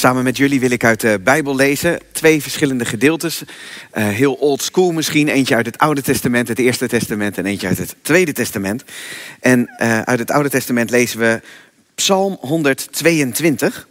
Samen 0.00 0.24
met 0.24 0.36
jullie 0.36 0.60
wil 0.60 0.70
ik 0.70 0.84
uit 0.84 1.00
de 1.00 1.20
Bijbel 1.24 1.56
lezen. 1.56 2.00
Twee 2.12 2.42
verschillende 2.42 2.84
gedeeltes. 2.84 3.42
Uh, 3.42 4.08
heel 4.08 4.32
old 4.32 4.62
school 4.62 4.92
misschien. 4.92 5.28
Eentje 5.28 5.54
uit 5.54 5.66
het 5.66 5.78
Oude 5.78 6.02
Testament, 6.02 6.48
het 6.48 6.58
Eerste 6.58 6.88
Testament. 6.88 7.38
En 7.38 7.46
eentje 7.46 7.66
uit 7.66 7.78
het 7.78 7.94
Tweede 8.02 8.32
Testament. 8.32 8.84
En 9.40 9.70
uh, 9.78 10.00
uit 10.00 10.18
het 10.18 10.30
Oude 10.30 10.48
Testament 10.48 10.90
lezen 10.90 11.18
we 11.18 11.40
Psalm 11.94 12.36
122. 12.40 13.88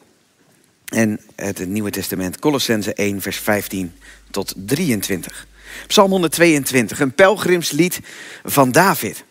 En 0.85 1.19
het 1.35 1.67
Nieuwe 1.67 1.89
Testament, 1.89 2.39
Colossense 2.39 2.93
1, 2.93 3.21
vers 3.21 3.37
15 3.37 3.91
tot 4.31 4.53
23. 4.55 5.47
Psalm 5.87 6.11
122, 6.11 6.99
een 6.99 7.13
pelgrimslied 7.13 7.99
van 8.43 8.71
David. 8.71 9.23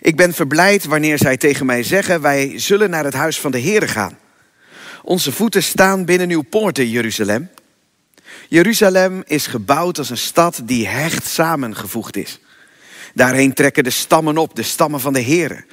Ik 0.00 0.16
ben 0.16 0.34
verblijd 0.34 0.84
wanneer 0.84 1.18
zij 1.18 1.36
tegen 1.36 1.66
mij 1.66 1.82
zeggen: 1.82 2.20
Wij 2.20 2.52
zullen 2.58 2.90
naar 2.90 3.04
het 3.04 3.14
huis 3.14 3.40
van 3.40 3.50
de 3.50 3.58
Heer 3.58 3.88
gaan. 3.88 4.18
Onze 5.08 5.32
voeten 5.32 5.62
staan 5.62 6.04
binnen 6.04 6.30
uw 6.30 6.42
poorten, 6.42 6.88
Jeruzalem. 6.90 7.48
Jeruzalem 8.48 9.22
is 9.26 9.46
gebouwd 9.46 9.98
als 9.98 10.10
een 10.10 10.16
stad 10.16 10.60
die 10.64 10.86
hecht 10.86 11.26
samengevoegd 11.26 12.16
is. 12.16 12.40
Daarheen 13.14 13.52
trekken 13.52 13.84
de 13.84 13.90
stammen 13.90 14.38
op, 14.38 14.54
de 14.54 14.62
stammen 14.62 15.00
van 15.00 15.12
de 15.12 15.20
Heer, 15.20 15.66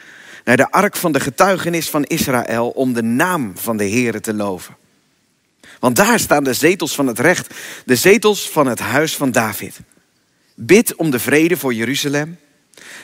naar 0.44 0.58
de 0.58 0.72
ark 0.72 0.96
van 0.96 1.12
de 1.12 1.20
getuigenis 1.20 1.90
van 1.90 2.04
Israël 2.04 2.70
om 2.70 2.94
de 2.94 3.02
naam 3.04 3.58
van 3.58 3.78
de 3.78 3.84
Heer 3.84 4.22
te 4.22 4.34
loven. 4.34 4.76
Want 5.80 5.96
daar 5.96 6.20
staan 6.20 6.44
de 6.44 6.54
zetels 6.54 6.96
van 6.96 7.08
het 7.08 7.20
recht, 7.20 7.54
de 7.86 7.96
zetels 7.96 8.50
van 8.50 8.68
het 8.68 8.80
huis 8.80 9.16
van 9.16 9.32
David. 9.32 9.80
Bid 10.56 10.96
om 10.96 11.10
de 11.12 11.20
vrede 11.20 11.58
voor 11.58 11.74
Jeruzalem. 11.74 12.38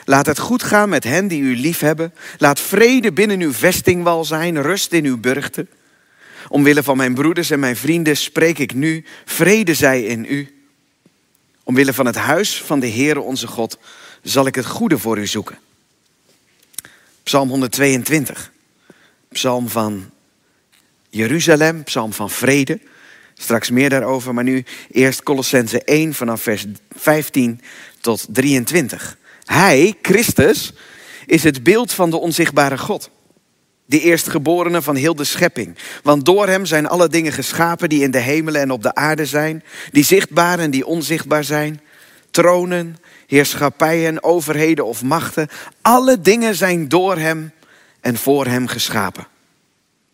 Laat 0.04 0.26
het 0.26 0.38
goed 0.38 0.62
gaan 0.62 0.88
met 0.88 1.04
hen 1.04 1.28
die 1.28 1.42
u 1.42 1.56
lief 1.56 1.78
hebben. 1.78 2.14
Laat 2.38 2.60
vrede 2.60 3.12
binnen 3.12 3.40
uw 3.40 3.52
vestingwal 3.52 4.24
zijn, 4.24 4.62
rust 4.62 4.92
in 4.92 5.04
uw 5.04 5.20
burchten. 5.20 5.68
Omwille 6.48 6.82
van 6.82 6.96
mijn 6.96 7.14
broeders 7.14 7.50
en 7.50 7.60
mijn 7.60 7.76
vrienden 7.76 8.16
spreek 8.16 8.58
ik 8.58 8.74
nu, 8.74 9.04
vrede 9.24 9.74
zij 9.74 10.02
in 10.02 10.24
u. 10.28 10.62
Omwille 11.64 11.92
van 11.92 12.06
het 12.06 12.16
huis 12.16 12.62
van 12.62 12.80
de 12.80 12.90
Heere 12.90 13.20
onze 13.20 13.46
God 13.46 13.78
zal 14.22 14.46
ik 14.46 14.54
het 14.54 14.66
goede 14.66 14.98
voor 14.98 15.18
u 15.18 15.26
zoeken. 15.26 15.58
Psalm 17.22 17.48
122. 17.48 18.52
Psalm 19.28 19.68
van 19.68 20.10
Jeruzalem, 21.10 21.84
psalm 21.84 22.12
van 22.12 22.30
vrede. 22.30 22.80
Straks 23.34 23.70
meer 23.70 23.90
daarover, 23.90 24.34
maar 24.34 24.44
nu 24.44 24.64
eerst 24.90 25.22
Colossense 25.22 25.82
1 25.84 26.14
vanaf 26.14 26.42
vers 26.42 26.64
15 26.90 27.60
tot 28.00 28.26
23. 28.28 29.16
Hij, 29.44 29.94
Christus, 30.02 30.72
is 31.26 31.42
het 31.42 31.62
beeld 31.62 31.92
van 31.92 32.10
de 32.10 32.16
onzichtbare 32.16 32.78
God. 32.78 33.10
De 33.92 34.00
eerstgeborene 34.00 34.82
van 34.82 34.96
heel 34.96 35.14
de 35.14 35.24
schepping. 35.24 35.76
Want 36.02 36.24
door 36.24 36.48
hem 36.48 36.66
zijn 36.66 36.86
alle 36.86 37.08
dingen 37.08 37.32
geschapen 37.32 37.88
die 37.88 38.02
in 38.02 38.10
de 38.10 38.18
hemelen 38.18 38.60
en 38.60 38.70
op 38.70 38.82
de 38.82 38.94
aarde 38.94 39.26
zijn. 39.26 39.62
Die 39.90 40.04
zichtbaar 40.04 40.58
en 40.58 40.70
die 40.70 40.86
onzichtbaar 40.86 41.44
zijn. 41.44 41.80
Tronen, 42.30 42.96
heerschappijen, 43.26 44.22
overheden 44.22 44.86
of 44.86 45.02
machten. 45.02 45.48
Alle 45.82 46.20
dingen 46.20 46.54
zijn 46.54 46.88
door 46.88 47.16
hem 47.16 47.52
en 48.00 48.16
voor 48.16 48.46
hem 48.46 48.66
geschapen. 48.66 49.26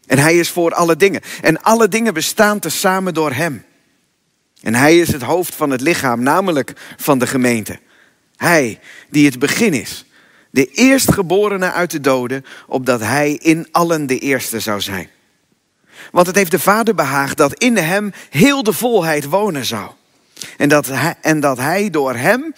En 0.06 0.18
hij 0.18 0.38
is 0.38 0.48
voor 0.48 0.74
alle 0.74 0.96
dingen. 0.96 1.20
En 1.42 1.62
alle 1.62 1.88
dingen 1.88 2.14
bestaan 2.14 2.58
tezamen 2.58 3.14
door 3.14 3.32
hem. 3.32 3.64
En 4.62 4.74
hij 4.74 4.98
is 4.98 5.12
het 5.12 5.22
hoofd 5.22 5.54
van 5.54 5.70
het 5.70 5.80
lichaam, 5.80 6.22
namelijk 6.22 6.72
van 6.96 7.18
de 7.18 7.26
gemeente. 7.26 7.78
Hij 8.36 8.80
die 9.10 9.26
het 9.26 9.38
begin 9.38 9.72
is, 9.72 10.04
de 10.50 10.66
eerstgeborene 10.66 11.72
uit 11.72 11.91
de 11.91 12.00
doden, 12.00 12.44
opdat 12.66 13.00
hij 13.00 13.32
in 13.32 13.68
allen 13.70 14.06
de 14.06 14.18
eerste 14.18 14.60
zou 14.60 14.80
zijn. 14.80 15.08
Want 16.12 16.27
het 16.27 16.36
heeft 16.36 16.50
de 16.50 16.58
Vader 16.58 16.94
behaagd 16.94 17.36
dat 17.36 17.54
in 17.54 17.77
hem 17.77 18.12
heel 18.30 18.62
de 18.62 18.72
volheid 18.72 19.24
wonen 19.24 19.64
zou. 19.64 19.91
En 20.56 20.69
dat 20.69 20.86
hij, 20.86 21.14
en 21.20 21.41
dat 21.41 21.58
hij 21.58 21.91
door 21.91 22.14
hem 22.14 22.54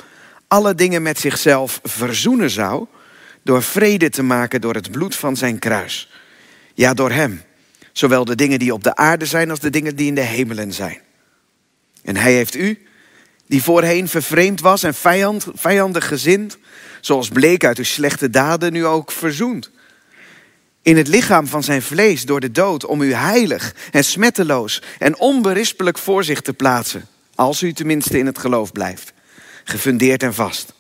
alle 0.49 0.75
dingen 0.75 1.03
met 1.03 1.19
zichzelf 1.19 1.81
verzoenen 1.83 2.51
zou, 2.51 2.87
door 3.43 3.63
vrede 3.63 4.11
te 4.11 4.23
maken 4.23 4.61
door 4.61 4.75
het 4.75 4.91
bloed 4.91 5.17
van 5.17 5.37
zijn 5.37 5.59
kruis. 5.59 6.11
Ja, 6.75 6.95
door 6.95 7.11
hem. 7.11 7.43
Zowel 7.93 8.25
de 8.25 8.35
dingen 8.35 8.59
die 8.59 8.73
op 8.73 8.85
de 8.85 8.97
aarde 8.97 9.27
zijn 9.27 9.51
als 9.51 9.61
de 9.61 9.71
dingen 9.71 9.97
die 9.97 10.07
in 10.07 10.15
de 10.15 10.21
hemelen 10.21 10.73
zijn. 10.73 10.99
En 12.03 12.17
hij 12.17 12.33
heeft 12.33 12.55
u, 12.55 12.87
die 13.47 13.63
voorheen 13.63 14.09
vervreemd 14.09 14.61
was 14.61 14.83
en 14.83 14.95
vijand, 14.95 15.47
vijandig 15.55 16.09
gezind, 16.09 16.59
zoals 17.01 17.29
bleek 17.29 17.65
uit 17.65 17.79
uw 17.79 17.85
slechte 17.85 18.31
daden, 18.31 18.73
nu 18.73 18.87
ook 18.87 19.13
verzoend. 19.13 19.71
In 20.83 20.97
het 20.97 21.09
lichaam 21.09 21.47
van 21.47 21.63
zijn 21.63 21.83
vlees 21.83 22.25
door 22.25 22.41
de 22.41 22.51
dood, 22.51 22.85
om 22.87 23.03
u 23.03 23.13
heilig 23.13 23.75
en 23.91 24.05
smetteloos 24.05 24.83
en 24.99 25.19
onberispelijk 25.19 25.99
voor 25.99 26.25
zich 26.25 26.41
te 26.41 26.53
plaatsen, 26.53 27.07
als 27.35 27.63
u 27.63 27.73
tenminste 27.73 28.19
in 28.19 28.27
het 28.27 28.39
geloof 28.39 28.73
blijft, 28.73 29.13
gefundeerd 29.65 30.23
en 30.23 30.35
vast. 30.35 30.73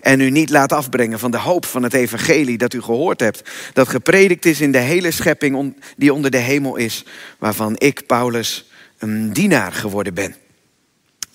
En 0.00 0.20
u 0.20 0.30
niet 0.30 0.50
laat 0.50 0.72
afbrengen 0.72 1.18
van 1.18 1.30
de 1.30 1.38
hoop 1.38 1.66
van 1.66 1.82
het 1.82 1.94
evangelie 1.94 2.58
dat 2.58 2.74
u 2.74 2.82
gehoord 2.82 3.20
hebt, 3.20 3.50
dat 3.72 3.88
gepredikt 3.88 4.44
is 4.44 4.60
in 4.60 4.72
de 4.72 4.78
hele 4.78 5.10
schepping 5.10 5.76
die 5.96 6.12
onder 6.12 6.30
de 6.30 6.38
hemel 6.38 6.76
is, 6.76 7.04
waarvan 7.38 7.74
ik, 7.78 8.06
Paulus, 8.06 8.70
een 8.98 9.32
dienaar 9.32 9.72
geworden 9.72 10.14
ben. 10.14 10.34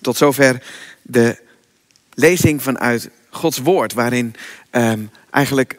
Tot 0.00 0.16
zover 0.16 0.62
de 1.02 1.38
lezing 2.14 2.62
vanuit 2.62 3.10
Gods 3.34 3.58
woord, 3.58 3.92
waarin 3.92 4.34
um, 4.70 5.10
eigenlijk 5.30 5.78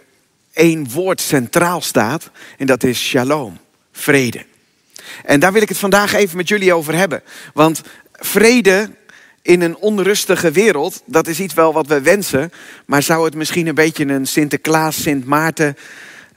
één 0.54 0.90
woord 0.90 1.22
centraal 1.22 1.82
staat, 1.82 2.30
en 2.58 2.66
dat 2.66 2.84
is 2.84 3.00
shalom, 3.00 3.58
vrede. 3.92 4.46
En 5.24 5.40
daar 5.40 5.54
wil 5.54 5.62
ik 5.62 5.70
het 5.70 5.78
vandaag 5.78 6.14
even 6.14 6.38
met 6.38 6.48
jullie 6.48 6.74
over 6.74 6.96
hebben. 6.96 7.22
Want 7.54 7.82
vrede 8.12 8.90
in 9.42 9.62
een 9.62 9.78
onrustige 9.78 10.52
wereld, 10.52 11.02
dat 11.06 11.28
is 11.28 11.40
iets 11.40 11.54
wel 11.54 11.74
wat 11.74 11.88
we 11.88 12.02
wensen, 12.02 12.52
maar 12.86 13.04
zou 13.04 13.26
het 13.26 13.36
misschien 13.36 13.68
een 13.68 13.76
beetje 13.76 14.06
een 14.06 14.26
Sinterklaas, 14.26 15.02
Sint 15.02 15.26
Maarten, 15.26 15.78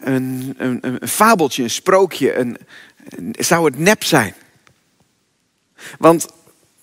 een, 0.00 0.54
een, 0.58 0.78
een 0.82 1.08
fabeltje, 1.08 1.62
een 1.62 1.70
sprookje, 1.70 2.36
een, 2.36 2.56
zou 3.32 3.64
het 3.64 3.78
nep 3.78 4.04
zijn? 4.04 4.34
Want 5.98 6.28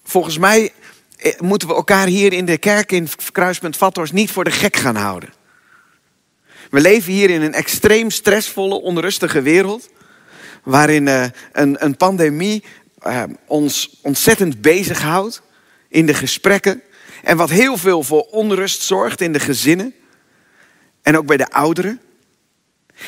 volgens 0.03 0.37
mij 0.37 0.71
moeten 1.39 1.67
we 1.67 1.73
elkaar 1.73 2.07
hier 2.07 2.33
in 2.33 2.45
de 2.45 2.57
kerk 2.57 2.91
in 2.91 3.07
Kruispunt 3.31 3.77
Vathorst 3.77 4.13
niet 4.13 4.31
voor 4.31 4.43
de 4.43 4.51
gek 4.51 4.75
gaan 4.75 4.95
houden. 4.95 5.33
We 6.69 6.81
leven 6.81 7.11
hier 7.11 7.29
in 7.29 7.41
een 7.41 7.53
extreem 7.53 8.09
stressvolle, 8.09 8.81
onrustige 8.81 9.41
wereld. 9.41 9.89
Waarin 10.63 11.07
uh, 11.07 11.25
een, 11.51 11.83
een, 11.85 11.97
pandemie 11.97 12.63
uh, 13.07 13.23
ons 13.45 13.99
ontzettend 14.01 14.61
bezighoudt 14.61 15.41
in 15.89 16.05
de 16.05 16.13
gesprekken. 16.13 16.81
En 17.23 17.37
wat 17.37 17.49
heel 17.49 17.77
veel 17.77 18.03
voor 18.03 18.21
onrust 18.21 18.81
zorgt 18.81 19.21
in 19.21 19.33
de 19.33 19.39
gezinnen. 19.39 19.93
En 21.01 21.17
ook 21.17 21.25
bij 21.25 21.37
de 21.37 21.49
ouderen. 21.49 22.01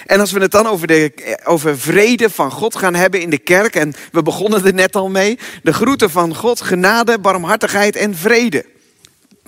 En 0.05 0.19
als 0.19 0.31
we 0.31 0.39
het 0.39 0.51
dan 0.51 0.67
over, 0.67 0.87
de, 0.87 1.37
over 1.43 1.79
vrede 1.79 2.29
van 2.29 2.51
God 2.51 2.75
gaan 2.75 2.95
hebben 2.95 3.21
in 3.21 3.29
de 3.29 3.37
kerk, 3.37 3.75
en 3.75 3.93
we 4.11 4.23
begonnen 4.23 4.65
er 4.65 4.73
net 4.73 4.95
al 4.95 5.09
mee, 5.09 5.39
de 5.63 5.73
groeten 5.73 6.09
van 6.09 6.35
God, 6.35 6.61
genade, 6.61 7.19
barmhartigheid 7.19 7.95
en 7.95 8.15
vrede 8.15 8.65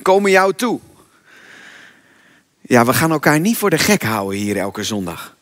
komen 0.01 0.31
jou 0.31 0.53
toe. 0.53 0.79
Ja, 2.61 2.85
we 2.85 2.93
gaan 2.93 3.11
elkaar 3.11 3.39
niet 3.39 3.57
voor 3.57 3.69
de 3.69 3.77
gek 3.77 4.03
houden 4.03 4.39
hier 4.39 4.57
elke 4.57 4.83
zondag. 4.83 5.35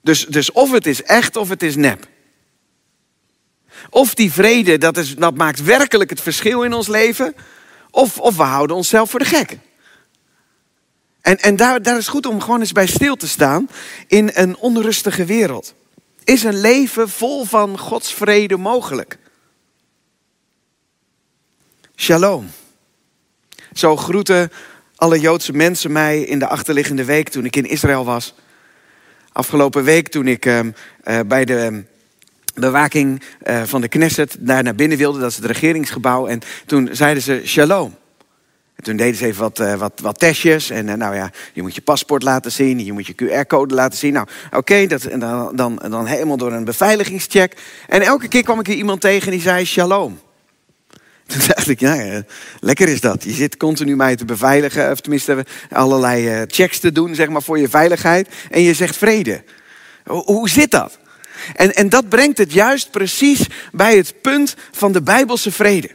Dus, 0.00 0.26
dus 0.26 0.52
of 0.52 0.72
het 0.72 0.86
is 0.86 1.02
echt 1.02 1.36
of 1.36 1.48
het 1.48 1.62
is 1.62 1.76
nep. 1.76 2.06
Of 3.90 4.14
die 4.14 4.32
vrede, 4.32 4.78
dat, 4.78 4.96
is, 4.96 5.16
dat 5.16 5.34
maakt 5.34 5.62
werkelijk 5.62 6.10
het 6.10 6.20
verschil 6.20 6.62
in 6.62 6.72
ons 6.72 6.86
leven, 6.86 7.34
of, 7.90 8.18
of 8.18 8.36
we 8.36 8.42
houden 8.42 8.76
onszelf 8.76 9.10
voor 9.10 9.18
de 9.18 9.24
gek. 9.24 9.58
En, 11.26 11.38
en 11.38 11.56
daar, 11.56 11.82
daar 11.82 11.96
is 11.96 12.08
goed 12.08 12.26
om 12.26 12.40
gewoon 12.40 12.60
eens 12.60 12.72
bij 12.72 12.86
stil 12.86 13.16
te 13.16 13.28
staan 13.28 13.68
in 14.06 14.30
een 14.34 14.56
onrustige 14.56 15.24
wereld. 15.24 15.74
Is 16.24 16.42
een 16.42 16.60
leven 16.60 17.08
vol 17.08 17.44
van 17.44 17.78
Gods 17.78 18.14
vrede 18.14 18.56
mogelijk? 18.56 19.18
Shalom. 21.96 22.50
Zo 23.72 23.96
groeten 23.96 24.52
alle 24.96 25.20
Joodse 25.20 25.52
mensen 25.52 25.92
mij 25.92 26.20
in 26.20 26.38
de 26.38 26.46
achterliggende 26.46 27.04
week 27.04 27.28
toen 27.28 27.44
ik 27.44 27.56
in 27.56 27.68
Israël 27.68 28.04
was. 28.04 28.34
Afgelopen 29.32 29.84
week 29.84 30.08
toen 30.08 30.26
ik 30.26 30.46
uh, 30.46 30.58
uh, 30.58 31.20
bij 31.26 31.44
de 31.44 31.84
bewaking 32.54 33.22
uh, 33.46 33.62
van 33.62 33.80
de 33.80 33.88
Knesset 33.88 34.36
daar 34.38 34.62
naar 34.62 34.74
binnen 34.74 34.98
wilde, 34.98 35.18
dat 35.18 35.30
is 35.30 35.36
het 35.36 35.44
regeringsgebouw. 35.44 36.26
En 36.26 36.40
toen 36.66 36.88
zeiden 36.92 37.22
ze 37.22 37.42
shalom. 37.44 37.96
En 38.76 38.84
toen 38.84 38.96
deden 38.96 39.14
ze 39.14 39.26
even 39.26 39.42
wat, 39.42 39.60
uh, 39.60 39.74
wat, 39.74 39.92
wat 40.02 40.18
testjes. 40.18 40.70
En 40.70 40.86
uh, 40.86 40.94
nou 40.94 41.14
ja, 41.14 41.30
je 41.52 41.62
moet 41.62 41.74
je 41.74 41.80
paspoort 41.80 42.22
laten 42.22 42.52
zien, 42.52 42.84
je 42.84 42.92
moet 42.92 43.06
je 43.06 43.14
QR-code 43.14 43.74
laten 43.74 43.98
zien. 43.98 44.12
Nou, 44.12 44.26
oké, 44.46 44.56
okay, 44.56 44.86
dan, 44.86 45.56
dan, 45.56 45.82
dan 45.88 46.06
helemaal 46.06 46.36
door 46.36 46.52
een 46.52 46.64
beveiligingscheck. 46.64 47.56
En 47.88 48.02
elke 48.02 48.28
keer 48.28 48.42
kwam 48.42 48.60
ik 48.60 48.66
hier 48.66 48.76
iemand 48.76 49.00
tegen 49.00 49.30
die 49.30 49.40
zei 49.40 49.64
shalom. 49.64 50.18
Toen 51.26 51.40
dacht 51.46 51.68
ik, 51.68 51.80
ja, 51.80 52.22
lekker 52.60 52.88
is 52.88 53.00
dat. 53.00 53.24
Je 53.24 53.32
zit 53.32 53.56
continu 53.56 53.96
mij 53.96 54.16
te 54.16 54.24
beveiligen, 54.24 54.90
of 54.90 55.00
tenminste 55.00 55.46
allerlei 55.70 56.44
checks 56.46 56.78
te 56.78 56.92
doen, 56.92 57.14
zeg 57.14 57.28
maar, 57.28 57.42
voor 57.42 57.58
je 57.58 57.68
veiligheid. 57.68 58.28
En 58.50 58.60
je 58.60 58.74
zegt 58.74 58.96
vrede. 58.96 59.42
Hoe 60.04 60.48
zit 60.48 60.70
dat? 60.70 60.98
En, 61.54 61.74
en 61.74 61.88
dat 61.88 62.08
brengt 62.08 62.38
het 62.38 62.52
juist 62.52 62.90
precies 62.90 63.46
bij 63.72 63.96
het 63.96 64.14
punt 64.22 64.54
van 64.72 64.92
de 64.92 65.02
Bijbelse 65.02 65.52
vrede. 65.52 65.90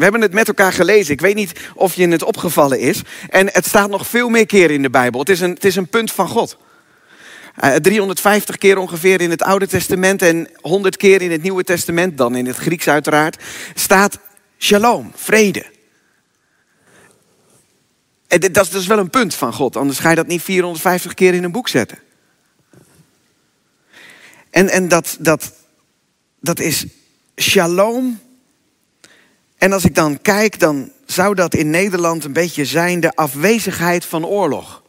We 0.00 0.06
hebben 0.06 0.24
het 0.24 0.32
met 0.32 0.48
elkaar 0.48 0.72
gelezen. 0.72 1.12
Ik 1.12 1.20
weet 1.20 1.34
niet 1.34 1.52
of 1.74 1.94
je 1.94 2.08
het 2.08 2.22
opgevallen 2.22 2.78
is. 2.78 3.02
En 3.28 3.48
het 3.52 3.66
staat 3.66 3.90
nog 3.90 4.06
veel 4.06 4.28
meer 4.28 4.46
keren 4.46 4.74
in 4.74 4.82
de 4.82 4.90
Bijbel. 4.90 5.20
Het 5.20 5.28
is 5.28 5.40
een, 5.40 5.50
het 5.50 5.64
is 5.64 5.76
een 5.76 5.88
punt 5.88 6.12
van 6.12 6.28
God. 6.28 6.56
350 7.82 8.54
eh, 8.54 8.60
keer 8.60 8.78
ongeveer 8.78 9.20
in 9.20 9.30
het 9.30 9.42
Oude 9.42 9.66
Testament 9.66 10.22
en 10.22 10.48
100 10.60 10.96
keer 10.96 11.22
in 11.22 11.30
het 11.30 11.42
Nieuwe 11.42 11.64
Testament, 11.64 12.18
dan 12.18 12.36
in 12.36 12.46
het 12.46 12.56
Grieks 12.56 12.88
uiteraard, 12.88 13.42
staat 13.74 14.18
shalom, 14.58 15.12
vrede. 15.14 15.64
En 18.26 18.40
dat 18.40 18.64
is 18.64 18.70
dus 18.70 18.86
wel 18.86 18.98
een 18.98 19.10
punt 19.10 19.34
van 19.34 19.52
God, 19.52 19.76
anders 19.76 19.98
ga 19.98 20.10
je 20.10 20.16
dat 20.16 20.26
niet 20.26 20.42
450 20.42 21.14
keer 21.14 21.34
in 21.34 21.44
een 21.44 21.52
boek 21.52 21.68
zetten. 21.68 21.98
En, 24.50 24.68
en 24.68 24.88
dat, 24.88 25.16
dat, 25.18 25.52
dat 26.40 26.60
is 26.60 26.86
shalom. 27.36 28.20
En 29.60 29.72
als 29.72 29.84
ik 29.84 29.94
dan 29.94 30.22
kijk, 30.22 30.58
dan 30.58 30.92
zou 31.06 31.34
dat 31.34 31.54
in 31.54 31.70
Nederland 31.70 32.24
een 32.24 32.32
beetje 32.32 32.64
zijn 32.64 33.00
de 33.00 33.14
afwezigheid 33.14 34.04
van 34.04 34.26
oorlog. 34.26 34.82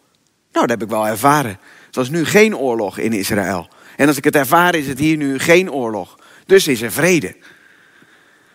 Nou, 0.51 0.68
dat 0.68 0.69
heb 0.69 0.81
ik 0.81 0.89
wel 0.89 1.07
ervaren. 1.07 1.59
Het 1.85 1.95
was 1.95 2.09
nu 2.09 2.25
geen 2.25 2.57
oorlog 2.57 2.97
in 2.97 3.13
Israël. 3.13 3.69
En 3.97 4.07
als 4.07 4.18
ik 4.18 4.23
het 4.23 4.35
ervaar, 4.35 4.75
is 4.75 4.88
het 4.88 5.00
hier 5.00 5.18
nu 5.18 5.39
geen 5.39 5.71
oorlog. 5.71 6.19
Dus 6.45 6.68
is 6.68 6.81
er 6.81 6.91
vrede. 6.91 7.35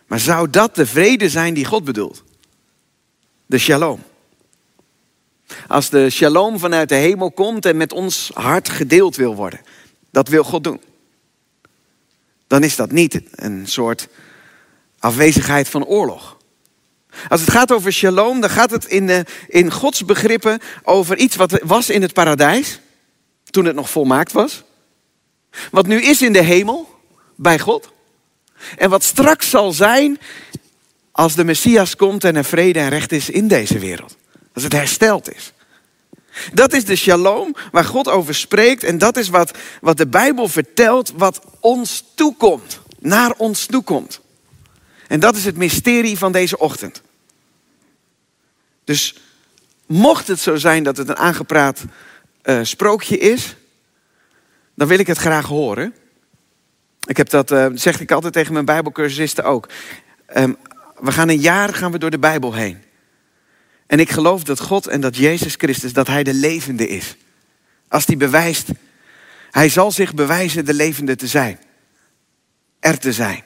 Maar 0.07 0.21
zou 0.21 0.51
dat 0.51 0.75
de 0.75 0.87
vrede 0.87 1.29
zijn 1.29 1.55
die 1.55 1.65
God 1.65 1.85
bedoelt? 1.85 2.25
De 3.47 3.59
shalom. 3.59 4.03
Als 5.67 5.91
de 5.91 6.11
shalom 6.11 6.59
vanuit 6.59 6.89
de 6.89 6.95
hemel 6.95 7.31
komt 7.31 7.67
en 7.67 7.77
met 7.77 7.93
ons 7.93 8.31
hart 8.35 8.69
gedeeld 8.69 9.17
wil 9.17 9.35
worden. 9.35 9.61
Dat 10.11 10.29
wil 10.29 10.45
God 10.45 10.65
doen. 10.65 10.81
Dan 12.47 12.63
is 12.63 12.77
dat 12.77 12.93
niet 12.93 13.21
een 13.31 13.67
soort 13.67 14.09
afwezigheid 15.07 15.69
van 15.69 15.85
oorlog. 15.85 16.37
Als 17.29 17.41
het 17.41 17.51
gaat 17.51 17.73
over 17.73 17.93
shalom, 17.93 18.41
dan 18.41 18.51
gaat 18.51 18.71
het 18.71 18.85
in, 18.85 19.07
de, 19.07 19.25
in 19.49 19.73
Gods 19.73 20.05
begrippen 20.05 20.61
over 20.83 21.17
iets 21.17 21.37
wat 21.37 21.61
was 21.63 21.91
in 21.91 22.03
het 22.03 22.13
paradijs 22.13 22.81
toen 23.51 23.65
het 23.65 23.75
nog 23.75 23.91
volmaakt 23.91 24.33
was. 24.33 24.63
Wat 25.71 25.87
nu 25.87 26.03
is 26.03 26.23
in 26.23 26.33
de 26.33 26.43
hemel, 26.43 26.95
bij 27.37 27.59
God. 27.59 27.93
En 28.77 28.91
wat 28.91 29.03
straks 29.03 29.51
zal 29.51 29.73
zijn 29.73 30.19
als 31.13 31.35
de 31.35 31.45
Messias 31.45 31.97
komt 31.97 32.25
en 32.25 32.37
er 32.37 32.45
vrede 32.45 32.79
en 32.79 32.89
recht 32.89 33.13
is 33.13 33.31
in 33.31 33.49
deze 33.49 33.79
wereld. 33.79 34.17
Als 34.55 34.65
het 34.65 34.73
hersteld 34.73 35.35
is. 35.35 35.53
Dat 36.53 36.73
is 36.73 36.85
de 36.85 36.97
shalom 36.97 37.55
waar 37.73 37.85
God 37.85 38.09
over 38.09 38.35
spreekt. 38.35 38.85
En 38.85 38.99
dat 38.99 39.17
is 39.17 39.29
wat, 39.29 39.51
wat 39.81 39.97
de 39.97 40.07
Bijbel 40.07 40.49
vertelt, 40.49 41.13
wat 41.17 41.41
ons 41.61 42.05
toekomt. 42.15 42.81
Naar 42.99 43.33
ons 43.37 43.67
toekomt. 43.67 44.21
En 45.09 45.21
dat 45.21 45.37
is 45.37 45.45
het 45.45 45.57
mysterie 45.57 46.19
van 46.19 46.33
deze 46.33 46.59
ochtend. 46.59 47.03
Dus 48.85 49.17
mocht 49.87 50.29
het 50.29 50.41
zo 50.41 50.57
zijn 50.57 50.83
dat 50.83 50.97
het 50.97 51.09
een 51.09 51.17
aangepraat 51.17 51.85
uh, 52.45 52.59
sprookje 52.63 53.19
is, 53.19 53.57
dan 54.75 54.89
wil 54.89 54.99
ik 54.99 55.07
het 55.07 55.19
graag 55.19 55.47
horen. 55.47 55.95
Ik 57.05 57.17
heb 57.17 57.29
dat, 57.29 57.51
uh, 57.51 57.67
zeg 57.75 58.01
ik 58.01 58.11
altijd 58.11 58.33
tegen 58.33 58.53
mijn 58.53 58.65
Bijbelcursisten 58.65 59.45
ook. 59.45 59.69
Um, 60.37 60.57
we 61.01 61.13
gaan 61.13 61.29
een 61.29 61.41
jaar 61.41 61.75
gaan 61.75 61.93
we 61.93 61.99
door 61.99 62.11
de 62.11 62.19
Bijbel 62.19 62.55
heen. 62.55 62.83
En 63.87 64.01
ik 64.01 64.11
geloof 64.11 64.45
dat 64.45 64.61
God 64.61 64.87
en 64.87 65.01
dat 65.01 65.17
Jezus 65.17 65.55
Christus, 65.55 65.93
dat 65.93 66.07
Hij 66.07 66.23
de 66.23 66.35
levende 66.35 66.89
is. 66.89 67.17
Als 67.89 68.07
Hij 68.07 68.17
bewijst, 68.17 68.69
Hij 69.51 69.69
zal 69.69 69.91
zich 69.91 70.15
bewijzen 70.15 70.65
de 70.65 70.75
levende 70.75 71.17
te 71.17 71.27
zijn. 71.27 71.59
Er 72.81 72.99
te 72.99 73.13
zijn. 73.13 73.45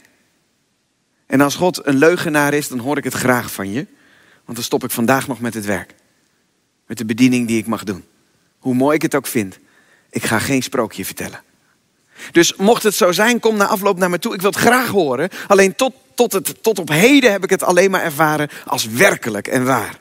En 1.30 1.40
als 1.40 1.54
God 1.54 1.86
een 1.86 1.96
leugenaar 1.96 2.54
is, 2.54 2.68
dan 2.68 2.78
hoor 2.78 2.96
ik 2.96 3.04
het 3.04 3.14
graag 3.14 3.52
van 3.52 3.72
je. 3.72 3.86
Want 4.44 4.56
dan 4.56 4.62
stop 4.62 4.84
ik 4.84 4.90
vandaag 4.90 5.26
nog 5.26 5.40
met 5.40 5.54
het 5.54 5.64
werk. 5.64 5.94
Met 6.86 6.98
de 6.98 7.04
bediening 7.04 7.46
die 7.46 7.58
ik 7.58 7.66
mag 7.66 7.84
doen. 7.84 8.04
Hoe 8.58 8.74
mooi 8.74 8.94
ik 8.94 9.02
het 9.02 9.14
ook 9.14 9.26
vind. 9.26 9.58
Ik 10.10 10.24
ga 10.24 10.38
geen 10.38 10.62
sprookje 10.62 11.04
vertellen. 11.04 11.42
Dus 12.32 12.56
mocht 12.56 12.82
het 12.82 12.94
zo 12.94 13.12
zijn, 13.12 13.40
kom 13.40 13.56
na 13.56 13.66
afloop 13.66 13.98
naar 13.98 14.10
me 14.10 14.18
toe. 14.18 14.34
Ik 14.34 14.40
wil 14.40 14.50
het 14.50 14.58
graag 14.58 14.88
horen. 14.88 15.28
Alleen 15.46 15.74
tot, 15.74 15.94
tot, 16.14 16.32
het, 16.32 16.62
tot 16.62 16.78
op 16.78 16.88
heden 16.88 17.32
heb 17.32 17.44
ik 17.44 17.50
het 17.50 17.62
alleen 17.62 17.90
maar 17.90 18.02
ervaren 18.02 18.48
als 18.66 18.86
werkelijk 18.86 19.48
en 19.48 19.64
waar. 19.64 19.98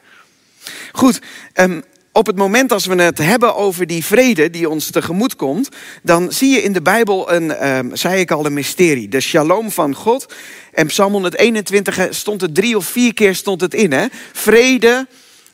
Goed, 0.92 1.22
um, 1.54 1.84
op 2.20 2.26
het 2.26 2.38
moment 2.38 2.72
als 2.72 2.86
we 2.86 3.02
het 3.02 3.18
hebben 3.18 3.56
over 3.56 3.88
die 3.88 4.06
vrede 4.06 4.50
die 4.50 4.70
ons 4.70 4.90
tegemoet 4.90 5.36
komt, 5.36 5.70
dan 6.04 6.32
zie 6.32 6.50
je 6.50 6.62
in 6.62 6.74
de 6.74 6.82
Bijbel 6.82 7.32
een, 7.32 7.68
um, 7.78 7.96
zei 7.96 8.20
ik 8.20 8.32
al, 8.32 8.46
een 8.46 8.54
mysterie. 8.54 9.08
De 9.08 9.20
shalom 9.20 9.72
van 9.72 9.96
God. 9.96 10.34
En 10.74 10.88
Psalm 10.88 11.12
121 11.12 12.08
stond 12.10 12.42
het 12.42 12.56
drie 12.56 12.78
of 12.78 12.86
vier 12.86 13.14
keer 13.14 13.36
stond 13.36 13.62
het 13.62 13.74
in. 13.74 13.92
Hè? 13.92 14.06
Vrede 14.34 15.08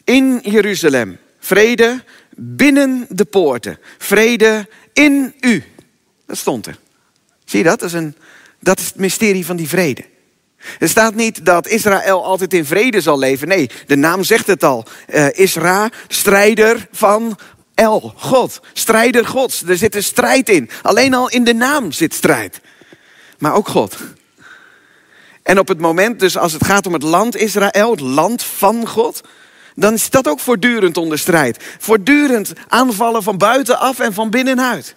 in 0.04 0.40
Jeruzalem. 0.44 1.18
Vrede 1.40 2.04
binnen 2.36 3.06
de 3.10 3.26
poorten. 3.26 3.80
Vrede 3.98 4.68
in 4.94 5.34
u. 5.40 5.64
Dat 6.26 6.38
stond 6.38 6.66
er. 6.66 6.80
Zie 7.44 7.60
je 7.60 7.66
dat? 7.66 7.80
Dat 7.80 7.90
is, 7.90 7.96
een, 7.96 8.16
dat 8.60 8.80
is 8.80 8.86
het 8.86 8.96
mysterie 8.96 9.46
van 9.46 9.56
die 9.56 9.68
vrede. 9.68 10.06
Er 10.80 10.90
staat 10.90 11.16
niet 11.16 11.46
dat 11.46 11.68
Israël 11.68 12.24
altijd 12.24 12.54
in 12.54 12.66
vrede 12.66 13.02
zal 13.02 13.20
leven. 13.20 13.48
Nee, 13.48 13.70
de 13.86 13.96
naam 13.96 14.24
zegt 14.24 14.48
het 14.48 14.64
al. 14.64 14.86
Uh, 15.14 15.28
Isra, 15.34 15.90
strijder 16.08 16.88
van 16.92 17.38
El, 17.76 18.14
God. 18.16 18.60
Strijder 18.74 19.26
Gods. 19.26 19.64
Er 19.68 19.78
zit 19.78 19.96
een 19.96 20.04
strijd 20.04 20.50
in. 20.50 20.70
Alleen 20.82 21.14
al 21.14 21.30
in 21.30 21.44
de 21.44 21.54
naam 21.54 21.92
zit 21.92 22.14
strijd. 22.14 22.62
Maar 23.38 23.54
ook 23.54 23.68
God. 23.68 23.98
En 25.44 25.60
op 25.60 25.68
het 25.68 25.80
moment, 25.80 26.20
dus 26.20 26.38
als 26.38 26.54
het 26.54 26.66
gaat 26.66 26.88
om 26.88 26.94
het 26.94 27.04
land 27.04 27.36
Israël, 27.36 27.92
het 27.92 28.00
land 28.00 28.44
van 28.44 28.88
God, 28.88 29.22
dan 29.76 29.94
is 29.94 30.10
dat 30.10 30.28
ook 30.28 30.40
voortdurend 30.40 30.98
onder 30.98 31.20
strijd. 31.20 31.64
Voortdurend 31.80 32.54
aanvallen 32.68 33.24
van 33.24 33.38
buitenaf 33.38 34.00
en 34.00 34.14
van 34.14 34.30
binnenuit. 34.30 34.96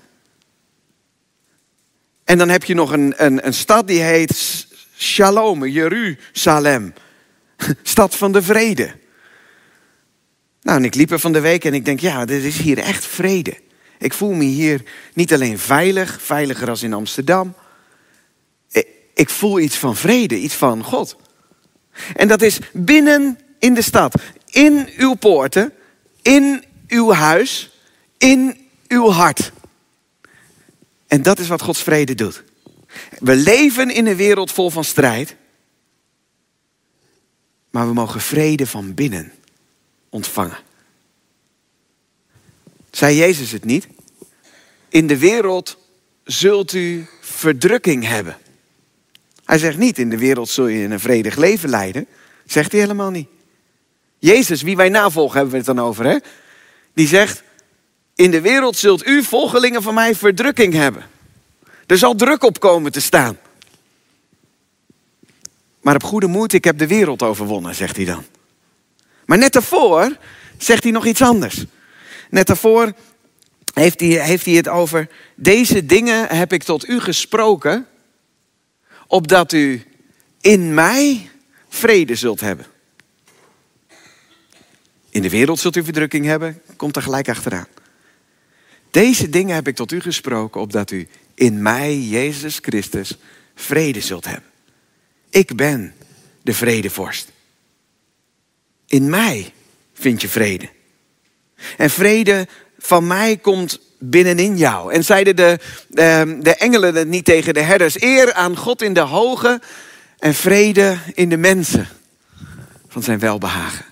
En 2.24 2.38
dan 2.38 2.48
heb 2.48 2.64
je 2.64 2.74
nog 2.74 2.92
een, 2.92 3.14
een, 3.16 3.46
een 3.46 3.54
stad 3.54 3.86
die 3.86 4.00
heet 4.00 4.66
Shalom, 4.98 5.66
Jeruzalem. 5.66 6.94
Stad 7.82 8.16
van 8.16 8.32
de 8.32 8.42
vrede. 8.42 8.94
Nou, 10.62 10.78
en 10.78 10.84
ik 10.84 10.94
liep 10.94 11.10
er 11.10 11.18
van 11.18 11.32
de 11.32 11.40
week 11.40 11.64
en 11.64 11.74
ik 11.74 11.84
denk, 11.84 12.00
ja, 12.00 12.24
dit 12.24 12.44
is 12.44 12.58
hier 12.58 12.78
echt 12.78 13.06
vrede. 13.06 13.56
Ik 13.98 14.12
voel 14.12 14.32
me 14.32 14.44
hier 14.44 14.82
niet 15.14 15.32
alleen 15.32 15.58
veilig, 15.58 16.22
veiliger 16.22 16.68
als 16.68 16.82
in 16.82 16.92
Amsterdam. 16.92 17.54
Ik 19.14 19.30
voel 19.30 19.60
iets 19.60 19.76
van 19.76 19.96
vrede, 19.96 20.36
iets 20.36 20.54
van 20.54 20.84
God. 20.84 21.16
En 22.16 22.28
dat 22.28 22.42
is 22.42 22.58
binnen 22.72 23.38
in 23.58 23.74
de 23.74 23.82
stad, 23.82 24.14
in 24.50 24.88
uw 24.96 25.14
poorten, 25.14 25.72
in 26.22 26.64
uw 26.88 27.12
huis, 27.12 27.70
in 28.18 28.68
uw 28.88 29.10
hart. 29.10 29.52
En 31.06 31.22
dat 31.22 31.38
is 31.38 31.48
wat 31.48 31.62
Gods 31.62 31.82
vrede 31.82 32.14
doet. 32.14 32.44
We 33.18 33.36
leven 33.36 33.90
in 33.90 34.06
een 34.06 34.16
wereld 34.16 34.52
vol 34.52 34.70
van 34.70 34.84
strijd. 34.84 35.36
Maar 37.70 37.86
we 37.86 37.92
mogen 37.92 38.20
vrede 38.20 38.66
van 38.66 38.94
binnen 38.94 39.32
ontvangen. 40.08 40.58
Zei 42.90 43.16
Jezus 43.16 43.50
het 43.50 43.64
niet? 43.64 43.86
In 44.88 45.06
de 45.06 45.18
wereld 45.18 45.78
zult 46.24 46.72
u 46.72 47.06
verdrukking 47.20 48.06
hebben. 48.06 48.36
Hij 49.44 49.58
zegt 49.58 49.78
niet, 49.78 49.98
in 49.98 50.10
de 50.10 50.18
wereld 50.18 50.48
zul 50.48 50.66
je 50.66 50.84
een 50.84 51.00
vredig 51.00 51.36
leven 51.36 51.68
leiden. 51.68 52.06
Zegt 52.46 52.72
hij 52.72 52.80
helemaal 52.80 53.10
niet. 53.10 53.28
Jezus, 54.18 54.62
wie 54.62 54.76
wij 54.76 54.88
navolgen, 54.88 55.34
hebben 55.34 55.50
we 55.50 55.56
het 55.56 55.76
dan 55.76 55.80
over, 55.80 56.04
hè? 56.04 56.18
Die 56.94 57.06
zegt, 57.06 57.42
in 58.14 58.30
de 58.30 58.40
wereld 58.40 58.76
zult 58.76 59.06
u, 59.06 59.22
volgelingen 59.22 59.82
van 59.82 59.94
mij, 59.94 60.14
verdrukking 60.14 60.72
hebben. 60.72 61.06
Er 61.88 61.98
zal 61.98 62.14
druk 62.14 62.42
op 62.42 62.60
komen 62.60 62.92
te 62.92 63.00
staan. 63.00 63.38
Maar 65.80 65.94
op 65.94 66.02
goede 66.02 66.26
moed, 66.26 66.52
ik 66.52 66.64
heb 66.64 66.78
de 66.78 66.86
wereld 66.86 67.22
overwonnen, 67.22 67.74
zegt 67.74 67.96
hij 67.96 68.04
dan. 68.04 68.24
Maar 69.26 69.38
net 69.38 69.52
daarvoor 69.52 70.16
zegt 70.58 70.82
hij 70.82 70.92
nog 70.92 71.06
iets 71.06 71.22
anders. 71.22 71.64
Net 72.30 72.46
daarvoor 72.46 72.92
heeft 73.74 74.00
hij, 74.00 74.08
heeft 74.08 74.44
hij 74.44 74.54
het 74.54 74.68
over, 74.68 75.08
deze 75.34 75.86
dingen 75.86 76.36
heb 76.36 76.52
ik 76.52 76.62
tot 76.62 76.88
u 76.88 77.00
gesproken, 77.00 77.86
opdat 79.06 79.52
u 79.52 79.86
in 80.40 80.74
mij 80.74 81.30
vrede 81.68 82.14
zult 82.14 82.40
hebben. 82.40 82.66
In 85.10 85.22
de 85.22 85.30
wereld 85.30 85.58
zult 85.58 85.76
u 85.76 85.84
verdrukking 85.84 86.24
hebben, 86.24 86.62
komt 86.76 86.96
er 86.96 87.02
gelijk 87.02 87.28
achteraan. 87.28 87.68
Deze 88.90 89.30
dingen 89.30 89.54
heb 89.54 89.68
ik 89.68 89.76
tot 89.76 89.92
u 89.92 90.00
gesproken, 90.00 90.60
opdat 90.60 90.90
u 90.90 91.08
in 91.38 91.62
mij, 91.62 91.98
Jezus 91.98 92.58
Christus, 92.62 93.16
vrede 93.54 94.00
zult 94.00 94.24
hebben. 94.24 94.50
Ik 95.30 95.56
ben 95.56 95.94
de 96.42 96.54
vredevorst. 96.54 97.32
In 98.86 99.10
mij 99.10 99.52
vind 99.94 100.20
je 100.20 100.28
vrede. 100.28 100.68
En 101.76 101.90
vrede 101.90 102.46
van 102.78 103.06
mij 103.06 103.36
komt 103.36 103.80
binnenin 103.98 104.56
jou. 104.56 104.92
En 104.92 105.04
zeiden 105.04 105.36
de, 105.36 105.58
de, 105.88 106.38
de 106.40 106.54
engelen 106.54 106.94
het 106.94 107.08
niet 107.08 107.24
tegen 107.24 107.54
de 107.54 107.62
herders. 107.62 108.00
Eer 108.00 108.32
aan 108.32 108.56
God 108.56 108.82
in 108.82 108.92
de 108.92 109.00
hoge 109.00 109.60
en 110.18 110.34
vrede 110.34 110.98
in 111.14 111.28
de 111.28 111.36
mensen 111.36 111.88
van 112.88 113.02
zijn 113.02 113.18
welbehagen. 113.18 113.84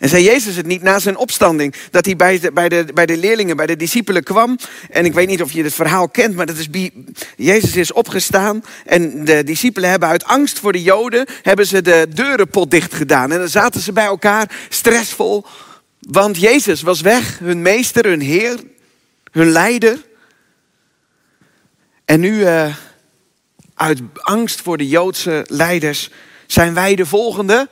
En 0.00 0.08
zei 0.08 0.24
Jezus 0.24 0.56
het 0.56 0.66
niet 0.66 0.82
na 0.82 0.98
zijn 0.98 1.16
opstanding, 1.16 1.74
dat 1.90 2.04
hij 2.04 2.16
bij 2.16 2.38
de, 2.38 2.52
bij, 2.52 2.68
de, 2.68 2.86
bij 2.94 3.06
de 3.06 3.16
leerlingen, 3.16 3.56
bij 3.56 3.66
de 3.66 3.76
discipelen 3.76 4.22
kwam. 4.22 4.58
En 4.90 5.04
ik 5.04 5.12
weet 5.12 5.28
niet 5.28 5.42
of 5.42 5.52
je 5.52 5.62
het 5.62 5.74
verhaal 5.74 6.08
kent, 6.08 6.34
maar 6.34 6.46
dat 6.46 6.56
is, 6.56 6.90
Jezus 7.36 7.76
is 7.76 7.92
opgestaan. 7.92 8.64
En 8.84 9.24
de 9.24 9.44
discipelen 9.44 9.90
hebben 9.90 10.08
uit 10.08 10.24
angst 10.24 10.58
voor 10.58 10.72
de 10.72 10.82
Joden, 10.82 11.26
hebben 11.42 11.66
ze 11.66 11.82
de 11.82 12.06
deurenpot 12.14 12.70
dicht 12.70 12.94
gedaan. 12.94 13.32
En 13.32 13.38
dan 13.38 13.48
zaten 13.48 13.80
ze 13.80 13.92
bij 13.92 14.04
elkaar, 14.04 14.50
stressvol. 14.68 15.44
Want 15.98 16.36
Jezus 16.36 16.82
was 16.82 17.00
weg, 17.00 17.38
hun 17.38 17.62
meester, 17.62 18.04
hun 18.04 18.20
heer, 18.20 18.60
hun 19.30 19.50
leider. 19.50 19.98
En 22.04 22.20
nu, 22.20 22.38
uh, 22.38 22.74
uit 23.74 24.00
angst 24.14 24.60
voor 24.60 24.76
de 24.76 24.88
Joodse 24.88 25.44
leiders, 25.48 26.10
zijn 26.46 26.74
wij 26.74 26.94
de 26.94 27.06
volgende 27.06 27.68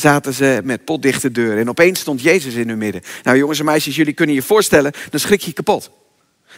zaten 0.00 0.34
ze 0.34 0.60
met 0.64 0.84
potdichte 0.84 1.30
deuren. 1.30 1.58
En 1.58 1.68
opeens 1.68 2.00
stond 2.00 2.22
Jezus 2.22 2.54
in 2.54 2.68
hun 2.68 2.78
midden. 2.78 3.02
Nou 3.22 3.36
jongens 3.36 3.58
en 3.58 3.64
meisjes, 3.64 3.96
jullie 3.96 4.14
kunnen 4.14 4.34
je 4.34 4.42
voorstellen, 4.42 4.92
dan 5.10 5.20
schrik 5.20 5.40
je 5.40 5.52
kapot. 5.52 5.90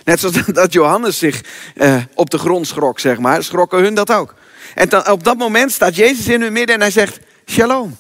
Net 0.05 0.21
zoals 0.21 0.47
dat 0.53 0.73
Johannes 0.73 1.19
zich 1.19 1.41
uh, 1.75 2.03
op 2.15 2.31
de 2.31 2.39
grond 2.39 2.67
schrok, 2.67 3.01
zeg 3.01 3.19
maar, 3.19 3.43
schrokken 3.43 3.79
hun 3.79 3.95
dat 3.95 4.13
ook. 4.13 4.35
En 4.75 4.89
dan, 4.89 5.11
op 5.11 5.25
dat 5.25 5.37
moment 5.37 5.73
staat 5.73 5.97
Jezus 5.97 6.29
in 6.29 6.41
hun 6.41 6.53
midden 6.53 6.75
en 6.75 6.81
hij 6.81 6.91
zegt, 6.91 7.21
shalom. 7.47 7.97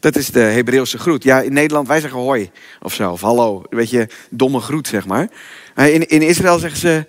Dat 0.00 0.16
is 0.16 0.26
de 0.26 0.40
Hebreeuwse 0.40 0.98
groet. 0.98 1.22
Ja, 1.22 1.40
in 1.40 1.52
Nederland, 1.52 1.88
wij 1.88 2.00
zeggen 2.00 2.20
hoi 2.20 2.50
of 2.82 2.94
zo, 2.94 3.10
of 3.10 3.20
hallo. 3.20 3.64
Een 3.68 3.78
beetje 3.78 4.08
domme 4.30 4.60
groet, 4.60 4.88
zeg 4.88 5.06
maar. 5.06 5.28
In, 5.74 6.08
in 6.08 6.22
Israël 6.22 6.58
zeggen 6.58 6.80
ze 6.80 7.06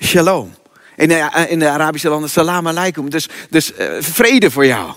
shalom. 0.00 0.54
In 0.96 1.08
de, 1.08 1.46
in 1.48 1.58
de 1.58 1.68
Arabische 1.68 2.08
landen 2.08 2.30
salam 2.30 2.66
alaikum. 2.66 3.10
Dus, 3.10 3.28
dus 3.50 3.72
uh, 3.78 3.96
vrede 4.00 4.50
voor 4.50 4.66
jou. 4.66 4.94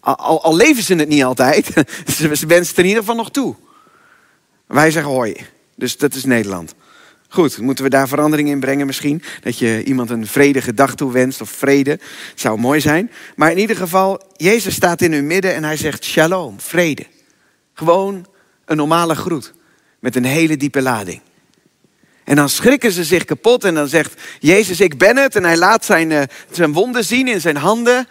Al, 0.00 0.42
al, 0.42 0.56
leven 0.56 0.82
ze 0.82 0.94
het 0.94 1.08
niet 1.08 1.24
altijd, 1.24 1.66
ze, 2.16 2.28
wensen 2.28 2.68
het 2.68 2.78
in 2.78 2.84
ieder 2.84 3.00
geval 3.00 3.14
nog 3.14 3.30
toe. 3.30 3.54
Wij 4.66 4.90
zeggen 4.90 5.12
hoi. 5.12 5.36
Dus 5.76 5.96
dat 5.96 6.14
is 6.14 6.24
Nederland. 6.24 6.74
Goed, 7.28 7.58
moeten 7.58 7.84
we 7.84 7.90
daar 7.90 8.08
verandering 8.08 8.48
in 8.48 8.60
brengen 8.60 8.86
misschien? 8.86 9.22
Dat 9.42 9.58
je 9.58 9.84
iemand 9.84 10.10
een 10.10 10.26
vredige 10.26 10.74
dag 10.74 10.94
toewenst 10.94 11.40
of 11.40 11.50
vrede. 11.50 11.98
Zou 12.34 12.58
mooi 12.58 12.80
zijn. 12.80 13.10
Maar 13.36 13.50
in 13.50 13.58
ieder 13.58 13.76
geval, 13.76 14.22
Jezus 14.36 14.74
staat 14.74 15.02
in 15.02 15.12
hun 15.12 15.26
midden 15.26 15.54
en 15.54 15.64
hij 15.64 15.76
zegt 15.76 16.04
shalom, 16.04 16.60
vrede. 16.60 17.06
Gewoon 17.74 18.26
een 18.64 18.76
normale 18.76 19.14
groet. 19.14 19.52
Met 19.98 20.16
een 20.16 20.24
hele 20.24 20.56
diepe 20.56 20.82
lading. 20.82 21.20
En 22.24 22.36
dan 22.36 22.48
schrikken 22.48 22.92
ze 22.92 23.04
zich 23.04 23.24
kapot 23.24 23.64
en 23.64 23.74
dan 23.74 23.88
zegt 23.88 24.14
Jezus, 24.38 24.80
ik 24.80 24.98
ben 24.98 25.16
het. 25.16 25.36
En 25.36 25.44
hij 25.44 25.56
laat 25.56 25.84
zijn, 25.84 26.10
uh, 26.10 26.22
zijn 26.50 26.72
wonden 26.72 27.04
zien 27.04 27.28
in 27.28 27.40
zijn 27.40 27.56
handen. 27.56 28.08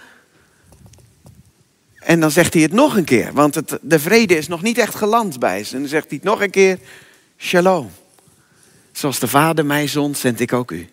En 2.09 2.19
dan 2.19 2.31
zegt 2.31 2.53
hij 2.53 2.63
het 2.63 2.71
nog 2.71 2.95
een 2.95 3.03
keer, 3.03 3.33
want 3.33 3.55
het, 3.55 3.77
de 3.81 3.99
vrede 3.99 4.37
is 4.37 4.47
nog 4.47 4.61
niet 4.61 4.77
echt 4.77 4.95
geland 4.95 5.39
bij 5.39 5.63
ze. 5.63 5.73
En 5.73 5.79
dan 5.79 5.89
zegt 5.89 6.07
hij 6.07 6.15
het 6.15 6.25
nog 6.25 6.41
een 6.41 6.49
keer, 6.49 6.79
shalom. 7.37 7.91
Zoals 8.91 9.19
de 9.19 9.27
Vader 9.27 9.65
mij 9.65 9.87
zond, 9.87 10.17
zend 10.17 10.39
ik 10.39 10.53
ook 10.53 10.71
u. 10.71 10.89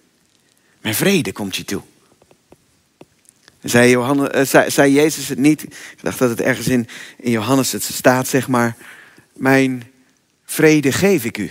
Mijn 0.81 0.95
vrede 0.95 1.33
komt 1.33 1.57
je 1.57 1.65
toe. 1.65 1.83
Zei, 3.63 3.91
Johannes, 3.91 4.29
eh, 4.29 4.45
zei, 4.45 4.71
zei, 4.71 4.93
Jezus 4.93 5.29
het 5.29 5.39
niet? 5.39 5.63
Ik 5.63 5.99
dacht 6.03 6.19
dat 6.19 6.31
het 6.31 6.41
ergens 6.41 6.69
in, 6.69 6.89
in 7.19 7.31
Johannes 7.31 7.73
het 7.73 7.83
staat, 7.83 8.29
zeg 8.29 8.49
maar. 8.49 8.77
Mijn 9.33 9.93
vrede 10.45 10.93
geef 10.93 11.25
ik 11.25 11.39
u. 11.39 11.51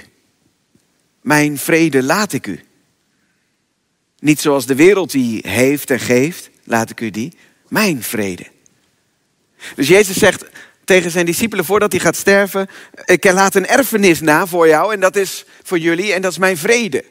Mijn 1.22 1.58
vrede 1.58 2.04
laat 2.04 2.34
ik 2.34 2.48
u. 2.48 2.60
Niet 4.20 4.40
zoals 4.40 4.66
de 4.66 4.76
wereld 4.76 5.12
die 5.12 5.42
heeft 5.48 5.90
en 5.90 6.00
geeft, 6.00 6.50
laat 6.64 6.90
ik 6.90 7.02
u 7.02 7.10
die. 7.10 7.34
Mijn 7.68 8.04
vrede. 8.04 8.54
Dus 9.76 9.88
Jezus 9.88 10.18
zegt 10.18 10.46
tegen 10.84 11.12
zijn 11.12 11.26
discipelen 11.26 11.66
voordat 11.66 11.92
hij 11.92 12.02
gaat 12.02 12.16
sterven: 12.16 12.68
Ik 13.06 13.32
laat 13.32 13.56
een 13.56 13.68
erfenis 13.68 14.22
na 14.22 14.48
voor 14.48 14.68
jou 14.68 14.94
en 14.94 15.00
dat 15.00 15.16
is 15.16 15.46
voor 15.64 15.80
jullie 15.80 16.14
en 16.14 16.22
dat 16.22 16.32
is 16.32 16.38
mijn 16.38 16.58
vrede. 16.58 17.06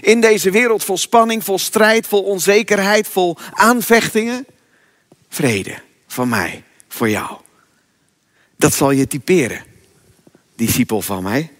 In 0.00 0.20
deze 0.20 0.50
wereld 0.50 0.84
vol 0.84 0.98
spanning, 0.98 1.44
vol 1.44 1.58
strijd, 1.58 2.06
vol 2.06 2.22
onzekerheid, 2.22 3.08
vol 3.08 3.36
aanvechtingen. 3.50 4.46
Vrede 5.28 5.78
van 6.06 6.28
mij, 6.28 6.62
voor 6.88 7.10
jou. 7.10 7.36
Dat 8.56 8.74
zal 8.74 8.90
je 8.90 9.06
typeren, 9.06 9.64
discipel 10.54 11.02
van 11.02 11.22
mij. 11.22 11.50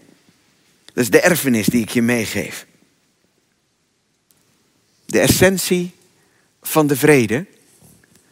Dat 0.84 1.04
is 1.04 1.10
de 1.10 1.20
erfenis 1.20 1.66
die 1.66 1.82
ik 1.82 1.88
je 1.88 2.02
meegeef. 2.02 2.66
De 5.06 5.20
essentie 5.20 5.92
van 6.62 6.86
de 6.86 6.96
vrede, 6.96 7.46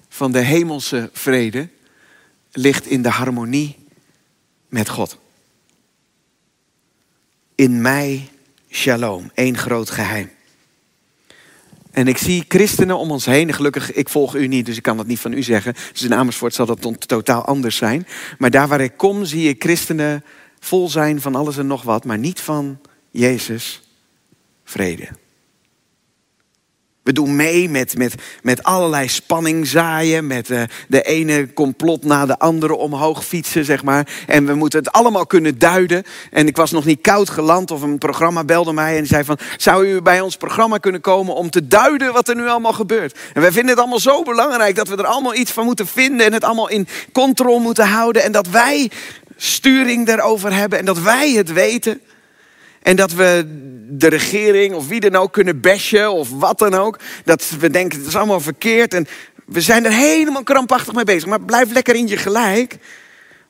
van 0.09 0.33
de 0.33 0.41
hemelse 0.41 1.11
vrede, 1.13 1.69
ligt 2.53 2.87
in 2.87 3.03
de 3.03 3.09
harmonie 3.09 3.77
met 4.69 4.89
God. 4.89 5.19
In 7.55 7.81
mij 7.81 8.29
shalom, 8.71 9.31
één 9.35 9.59
groot 9.59 9.91
geheim. 9.91 10.31
En 11.91 12.09
ik 12.09 12.19
zie 12.19 12.45
christenen 12.49 12.99
om 12.99 13.11
ons 13.11 13.25
heen. 13.25 13.53
Gelukkig, 13.53 13.93
ik 13.93 14.09
volg 14.09 14.35
u 14.35 14.47
niet, 14.47 14.67
dus 14.67 14.77
ik 14.77 14.83
kan 14.83 14.97
dat 14.97 15.07
niet 15.07 15.21
van 15.21 15.33
u 15.33 15.43
zeggen. 15.43 15.75
Dus 15.93 16.03
in 16.03 16.15
Amersfoort 16.15 16.55
zal 16.55 16.67
dat 16.67 17.07
totaal 17.07 17.45
anders 17.45 17.77
zijn. 17.77 18.07
Maar 18.39 18.51
daar 18.51 18.69
waar 18.69 18.81
ik 18.81 18.97
kom, 18.97 19.25
zie 19.25 19.49
ik 19.49 19.63
christenen 19.63 20.25
vol 20.61 20.89
zijn 20.89 21.21
van 21.21 21.35
alles 21.35 21.57
en 21.57 21.67
nog 21.67 21.83
wat, 21.83 22.05
maar 22.05 22.19
niet 22.19 22.41
van 22.41 22.79
Jezus 23.11 23.83
vrede. 24.65 25.09
We 27.03 27.13
doen 27.13 27.37
mee 27.37 27.69
met, 27.69 27.99
met, 27.99 28.15
met 28.43 28.63
allerlei 28.63 29.09
spanning 29.09 29.67
zaaien, 29.67 30.27
met 30.27 30.51
uh, 30.51 30.63
de 30.89 31.03
ene 31.03 31.53
complot 31.53 32.05
na 32.05 32.27
de 32.27 32.39
andere 32.39 32.75
omhoog 32.75 33.25
fietsen, 33.25 33.65
zeg 33.65 33.83
maar. 33.83 34.09
En 34.27 34.47
we 34.47 34.55
moeten 34.55 34.79
het 34.79 34.93
allemaal 34.93 35.27
kunnen 35.27 35.59
duiden. 35.59 36.03
En 36.31 36.47
ik 36.47 36.57
was 36.57 36.71
nog 36.71 36.85
niet 36.85 37.01
koud 37.01 37.31
geland 37.31 37.71
of 37.71 37.83
een 37.83 37.99
programma 37.99 38.45
belde 38.45 38.73
mij 38.73 38.99
en 38.99 39.07
zei 39.07 39.25
van... 39.25 39.39
zou 39.57 39.87
u 39.87 40.03
bij 40.03 40.21
ons 40.21 40.37
programma 40.37 40.79
kunnen 40.79 41.01
komen 41.01 41.35
om 41.35 41.51
te 41.51 41.67
duiden 41.67 42.13
wat 42.13 42.29
er 42.29 42.37
nu 42.37 42.49
allemaal 42.49 42.73
gebeurt? 42.73 43.19
En 43.33 43.41
wij 43.41 43.53
vinden 43.53 43.71
het 43.71 43.79
allemaal 43.79 44.01
zo 44.01 44.23
belangrijk 44.23 44.77
dat 44.77 44.89
we 44.89 44.97
er 44.97 45.07
allemaal 45.07 45.35
iets 45.35 45.53
van 45.53 45.65
moeten 45.65 45.87
vinden... 45.87 46.27
en 46.27 46.33
het 46.33 46.45
allemaal 46.45 46.69
in 46.69 46.89
controle 47.13 47.61
moeten 47.61 47.89
houden. 47.89 48.23
En 48.23 48.33
dat 48.33 48.49
wij 48.49 48.91
sturing 49.37 50.07
daarover 50.07 50.53
hebben 50.55 50.79
en 50.79 50.85
dat 50.85 50.99
wij 50.99 51.31
het 51.31 51.53
weten... 51.53 52.01
En 52.83 52.97
dat 52.97 53.13
we 53.13 53.45
de 54.03 54.09
regering 54.09 54.75
of 54.75 54.89
wie 54.89 55.01
dan 55.01 55.17
ook 55.17 55.33
kunnen 55.33 55.61
bashen 55.61 56.13
of 56.13 56.31
wat 56.31 56.59
dan 56.59 56.75
ook. 56.75 56.99
Dat 57.25 57.51
we 57.61 57.71
denken 57.71 57.99
het 57.99 58.09
is 58.09 58.17
allemaal 58.17 58.41
verkeerd. 58.41 58.95
En 58.95 59.07
we 59.45 59.61
zijn 59.61 59.85
er 59.85 59.93
helemaal 59.93 60.43
krampachtig 60.43 60.95
mee 60.95 61.05
bezig. 61.05 61.29
Maar 61.29 61.41
blijf 61.41 61.73
lekker 61.73 61.95
in 61.95 62.09
je 62.09 62.17
gelijk. 62.17 62.77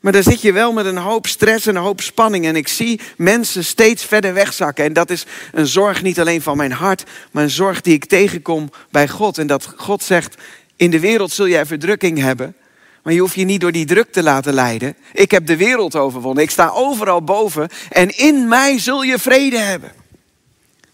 Maar 0.01 0.13
dan 0.13 0.23
zit 0.23 0.41
je 0.41 0.53
wel 0.53 0.73
met 0.73 0.87
een 0.87 0.97
hoop 0.97 1.27
stress 1.27 1.67
en 1.67 1.77
een 1.77 1.83
hoop 1.83 2.01
spanning. 2.01 2.47
En 2.47 2.57
ik 2.57 2.69
zie 2.69 3.01
mensen 3.17 3.65
steeds 3.65 4.05
verder 4.05 4.35
wegzakken. 4.35 4.85
En 4.85 4.93
dat 4.93 5.11
is 5.11 5.27
een 5.53 5.67
zorg 5.67 6.03
niet 6.03 6.21
alleen 6.21 6.43
van 6.43 6.57
mijn 6.57 6.73
hart, 6.73 7.05
maar 7.31 7.43
een 7.43 7.51
zorg 7.51 7.81
die 7.81 7.95
ik 7.95 8.05
tegenkom 8.05 8.71
bij 8.91 9.09
God. 9.09 9.39
En 9.39 9.47
dat 9.47 9.75
God 9.77 10.03
zegt: 10.03 10.35
In 10.77 10.91
de 10.91 11.01
wereld 11.01 11.33
zul 11.33 11.49
jij 11.49 11.67
verdrukking 11.67 12.19
hebben. 12.19 12.55
Maar 13.03 13.13
je 13.13 13.21
hoeft 13.21 13.35
je 13.35 13.45
niet 13.45 13.61
door 13.61 13.73
die 13.73 13.87
druk 13.87 14.13
te 14.13 14.23
laten 14.23 14.55
leiden. 14.55 14.97
Ik 15.13 15.31
heb 15.31 15.47
de 15.47 15.57
wereld 15.57 15.97
overwonnen. 15.97 16.43
Ik 16.43 16.51
sta 16.51 16.69
overal 16.69 17.23
boven. 17.23 17.69
En 17.91 18.19
in 18.19 18.49
mij 18.49 18.79
zul 18.79 19.03
je 19.03 19.19
vrede 19.19 19.59
hebben. 19.59 20.02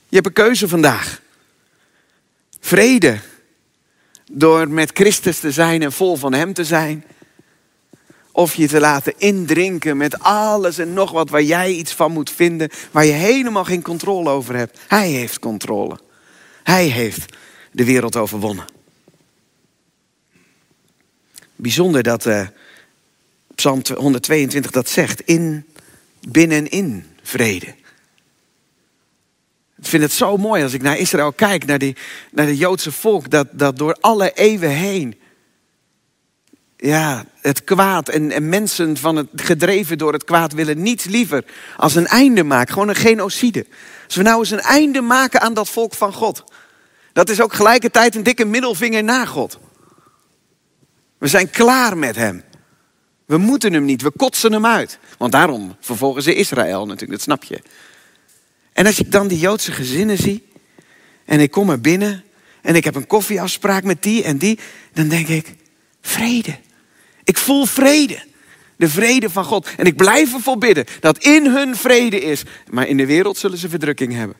Je 0.09 0.15
hebt 0.15 0.27
een 0.27 0.33
keuze 0.33 0.69
vandaag. 0.69 1.21
Vrede. 2.61 3.19
Door 4.33 4.69
met 4.69 4.91
Christus 4.95 5.39
te 5.39 5.51
zijn 5.51 5.83
en 5.83 5.93
vol 5.93 6.17
van 6.17 6.33
Hem 6.33 6.53
te 6.53 6.65
zijn. 6.65 7.05
Of 8.33 8.55
je 8.55 8.69
te 8.69 8.81
laten 8.81 9.15
indrinken 9.17 9.97
met 9.97 10.19
alles 10.19 10.79
en 10.79 10.93
nog 10.93 11.11
wat 11.11 11.31
waar 11.31 11.43
jij 11.43 11.73
iets 11.73 11.93
van 11.93 12.13
moet 12.13 12.31
vinden. 12.31 12.71
Waar 12.91 13.05
je 13.05 13.13
helemaal 13.13 13.65
geen 13.65 13.83
controle 13.83 14.31
over 14.31 14.57
hebt. 14.57 14.79
Hij 14.89 15.11
heeft 15.11 15.39
controle. 15.39 15.99
Hij 16.63 16.87
heeft 16.87 17.37
de 17.73 17.85
wereld 17.85 18.17
overwonnen. 18.17 18.65
Bijzonder 21.57 22.03
dat 22.03 22.27
uh, 22.27 22.47
Psalm 23.55 23.83
122 23.95 24.71
dat 24.71 24.89
zegt. 24.89 25.21
In, 25.21 25.67
binnenin 26.29 27.05
vrede. 27.23 27.75
Ik 29.79 29.87
vind 29.87 30.03
het 30.03 30.13
zo 30.13 30.37
mooi 30.37 30.63
als 30.63 30.73
ik 30.73 30.83
naar 30.83 30.99
Israël 30.99 31.33
kijk, 31.33 31.67
naar, 31.67 31.79
die, 31.79 31.97
naar 32.31 32.47
het 32.47 32.59
Joodse 32.59 32.93
volk, 32.93 33.31
dat, 33.31 33.47
dat 33.53 33.79
door 33.79 33.97
alle 34.01 34.33
eeuwen 34.33 34.71
heen, 34.71 35.21
ja, 36.77 37.25
het 37.41 37.65
kwaad 37.65 38.09
en, 38.09 38.31
en 38.31 38.49
mensen 38.49 38.97
van 38.97 39.17
het, 39.17 39.27
gedreven 39.35 39.99
door 39.99 40.13
het 40.13 40.25
kwaad 40.25 40.53
willen 40.53 40.83
niets 40.83 41.05
liever 41.05 41.45
als 41.77 41.95
een 41.95 42.07
einde 42.07 42.43
maken, 42.43 42.73
gewoon 42.73 42.89
een 42.89 42.95
genocide. 42.95 43.67
Als 44.07 44.17
we 44.17 44.23
nou 44.23 44.39
eens 44.39 44.51
een 44.51 44.61
einde 44.61 45.01
maken 45.01 45.41
aan 45.41 45.55
dat 45.55 45.69
volk 45.69 45.95
van 45.95 46.13
God, 46.13 46.45
dat 47.13 47.29
is 47.29 47.41
ook 47.41 47.53
gelijkertijd 47.53 48.15
een 48.15 48.23
dikke 48.23 48.45
middelvinger 48.45 49.05
naar 49.05 49.27
God. 49.27 49.59
We 51.19 51.27
zijn 51.27 51.51
klaar 51.51 51.97
met 51.97 52.17
hem. 52.17 52.43
We 53.27 53.39
moeten 53.39 53.73
hem 53.73 53.85
niet, 53.85 54.03
we 54.03 54.11
kotsen 54.11 54.53
hem 54.53 54.67
uit. 54.67 54.99
Want 55.19 55.33
daarom 55.33 55.77
vervolgen 55.81 56.23
ze 56.23 56.35
Israël 56.35 56.87
natuurlijk, 56.87 57.11
dat 57.11 57.21
snap 57.21 57.45
je. 57.45 57.63
En 58.79 58.87
als 58.87 58.99
ik 58.99 59.13
dan 59.13 59.29
die 59.29 59.39
Joodse 59.39 59.73
gezinnen 59.73 60.17
zie 60.17 60.43
en 61.25 61.41
ik 61.41 61.51
kom 61.51 61.71
er 61.71 61.81
binnen 61.81 62.25
en 62.63 62.75
ik 62.75 62.85
heb 62.85 62.95
een 62.95 63.07
koffieafspraak 63.07 63.85
met 63.85 64.03
die 64.03 64.23
en 64.23 64.39
die, 64.39 64.59
dan 64.93 65.09
denk 65.09 65.29
ik, 65.29 65.55
vrede. 66.01 66.59
Ik 67.25 67.39
voel 67.39 67.65
vrede. 67.65 68.23
De 68.77 68.89
vrede 68.89 69.31
van 69.31 69.45
God. 69.45 69.69
En 69.77 69.87
ik 69.87 69.97
blijf 69.97 70.35
ervoor 70.35 70.59
bidden 70.59 70.85
dat 71.01 71.19
in 71.19 71.47
hun 71.47 71.77
vrede 71.77 72.21
is. 72.21 72.43
Maar 72.71 72.87
in 72.87 72.97
de 72.97 73.07
wereld 73.07 73.39
zullen 73.39 73.59
ze 73.59 73.69
verdrukking 73.69 74.13
hebben. 74.13 74.37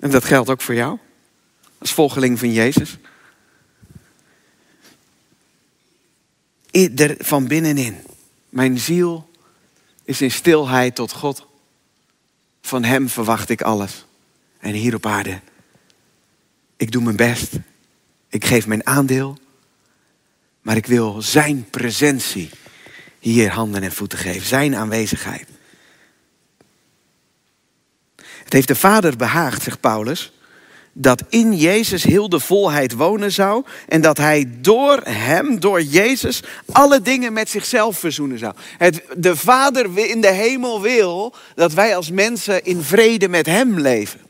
En 0.00 0.10
dat 0.10 0.24
geldt 0.24 0.50
ook 0.50 0.60
voor 0.60 0.74
jou. 0.74 0.98
Als 1.78 1.92
volgeling 1.92 2.38
van 2.38 2.52
Jezus. 2.52 2.96
Van 7.18 7.46
binnenin. 7.46 7.96
Mijn 8.48 8.78
ziel 8.78 9.30
is 10.04 10.20
in 10.20 10.30
stilheid 10.30 10.94
tot 10.94 11.12
God. 11.12 11.50
Van 12.62 12.84
Hem 12.84 13.08
verwacht 13.08 13.48
ik 13.48 13.62
alles. 13.62 14.06
En 14.58 14.72
hier 14.72 14.94
op 14.94 15.06
aarde. 15.06 15.40
Ik 16.76 16.90
doe 16.90 17.02
mijn 17.02 17.16
best. 17.16 17.52
Ik 18.28 18.44
geef 18.44 18.66
mijn 18.66 18.86
aandeel. 18.86 19.38
Maar 20.62 20.76
ik 20.76 20.86
wil 20.86 21.22
Zijn 21.22 21.70
presentie 21.70 22.50
hier 23.18 23.50
handen 23.50 23.82
en 23.82 23.92
voeten 23.92 24.18
geven. 24.18 24.46
Zijn 24.46 24.76
aanwezigheid. 24.76 25.48
Het 28.16 28.52
heeft 28.52 28.68
de 28.68 28.74
Vader 28.74 29.16
behaagd, 29.16 29.62
zegt 29.62 29.80
Paulus, 29.80 30.32
dat 30.92 31.22
in 31.28 31.56
Jezus 31.56 32.04
heel 32.04 32.28
de 32.28 32.40
volheid 32.40 32.92
wonen 32.92 33.32
zou 33.32 33.64
en 33.88 34.00
dat 34.00 34.18
hij 34.18 34.50
door 34.60 35.00
hem, 35.04 35.60
door 35.60 35.82
Jezus, 35.82 36.42
alle 36.72 37.02
dingen 37.02 37.32
met 37.32 37.48
zichzelf 37.48 37.98
verzoenen 37.98 38.38
zou. 38.38 38.54
Het, 38.78 39.02
de 39.16 39.36
Vader 39.36 39.98
in 39.98 40.20
de 40.20 40.32
hemel 40.32 40.80
wil 40.80 41.34
dat 41.54 41.72
wij 41.72 41.96
als 41.96 42.10
mensen 42.10 42.64
in 42.64 42.82
vrede 42.82 43.28
met 43.28 43.46
hem 43.46 43.78
leven. 43.78 44.20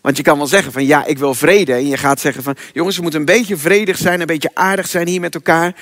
Want 0.00 0.16
je 0.16 0.22
kan 0.22 0.36
wel 0.36 0.46
zeggen 0.46 0.72
van 0.72 0.86
ja, 0.86 1.04
ik 1.04 1.18
wil 1.18 1.34
vrede. 1.34 1.72
En 1.72 1.86
je 1.86 1.96
gaat 1.96 2.20
zeggen 2.20 2.42
van 2.42 2.56
jongens, 2.72 2.96
we 2.96 3.02
moeten 3.02 3.20
een 3.20 3.26
beetje 3.26 3.56
vredig 3.56 3.96
zijn, 3.96 4.20
een 4.20 4.26
beetje 4.26 4.50
aardig 4.54 4.88
zijn 4.88 5.08
hier 5.08 5.20
met 5.20 5.34
elkaar. 5.34 5.74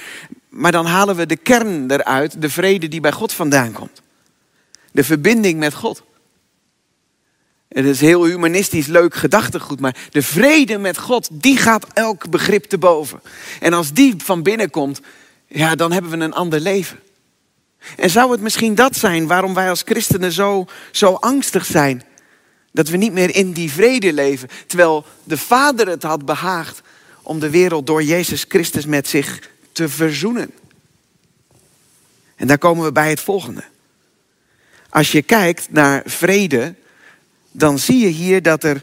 Maar 0.48 0.72
dan 0.72 0.86
halen 0.86 1.16
we 1.16 1.26
de 1.26 1.36
kern 1.36 1.90
eruit, 1.90 2.42
de 2.42 2.50
vrede 2.50 2.88
die 2.88 3.00
bij 3.00 3.12
God 3.12 3.32
vandaan 3.32 3.72
komt. 3.72 4.02
De 4.92 5.04
verbinding 5.04 5.58
met 5.58 5.74
God. 5.74 6.02
Het 7.70 7.84
is 7.84 8.00
heel 8.00 8.24
humanistisch 8.24 8.86
leuk 8.86 9.14
gedachtegoed, 9.14 9.80
maar 9.80 9.96
de 10.10 10.22
vrede 10.22 10.78
met 10.78 10.98
God, 10.98 11.28
die 11.32 11.56
gaat 11.56 11.86
elk 11.92 12.30
begrip 12.30 12.64
te 12.64 12.78
boven. 12.78 13.20
En 13.60 13.72
als 13.72 13.92
die 13.92 14.14
van 14.18 14.42
binnen 14.42 14.70
komt, 14.70 15.00
ja, 15.46 15.74
dan 15.74 15.92
hebben 15.92 16.10
we 16.10 16.16
een 16.16 16.32
ander 16.32 16.60
leven. 16.60 16.98
En 17.96 18.10
zou 18.10 18.32
het 18.32 18.40
misschien 18.40 18.74
dat 18.74 18.96
zijn 18.96 19.26
waarom 19.26 19.54
wij 19.54 19.68
als 19.68 19.82
christenen 19.84 20.32
zo, 20.32 20.66
zo 20.90 21.12
angstig 21.12 21.64
zijn? 21.64 22.02
Dat 22.72 22.88
we 22.88 22.96
niet 22.96 23.12
meer 23.12 23.34
in 23.34 23.52
die 23.52 23.72
vrede 23.72 24.12
leven, 24.12 24.48
terwijl 24.66 25.04
de 25.24 25.38
Vader 25.38 25.88
het 25.88 26.02
had 26.02 26.24
behaagd 26.24 26.80
om 27.22 27.40
de 27.40 27.50
wereld 27.50 27.86
door 27.86 28.02
Jezus 28.02 28.44
Christus 28.48 28.86
met 28.86 29.08
zich 29.08 29.50
te 29.72 29.88
verzoenen. 29.88 30.50
En 32.36 32.46
daar 32.46 32.58
komen 32.58 32.84
we 32.84 32.92
bij 32.92 33.10
het 33.10 33.20
volgende. 33.20 33.64
Als 34.88 35.12
je 35.12 35.22
kijkt 35.22 35.66
naar 35.70 36.02
vrede, 36.04 36.74
dan 37.52 37.78
zie 37.78 37.98
je 37.98 38.08
hier 38.08 38.42
dat 38.42 38.64
er 38.64 38.82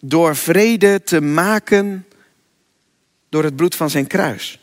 door 0.00 0.36
vrede 0.36 1.02
te 1.02 1.20
maken 1.20 2.06
door 3.28 3.44
het 3.44 3.56
bloed 3.56 3.74
van 3.74 3.90
zijn 3.90 4.06
kruis. 4.06 4.58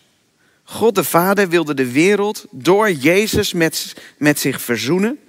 God 0.63 0.95
de 0.95 1.03
Vader 1.03 1.49
wilde 1.49 1.73
de 1.73 1.91
wereld 1.91 2.45
door 2.51 2.91
Jezus 2.91 3.53
met, 3.53 3.95
met 4.17 4.39
zich 4.39 4.61
verzoenen. 4.61 5.19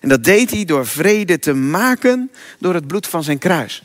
En 0.00 0.08
dat 0.08 0.24
deed 0.24 0.50
hij 0.50 0.64
door 0.64 0.86
vrede 0.86 1.38
te 1.38 1.54
maken 1.54 2.30
door 2.58 2.74
het 2.74 2.86
bloed 2.86 3.06
van 3.06 3.24
zijn 3.24 3.38
kruis. 3.38 3.82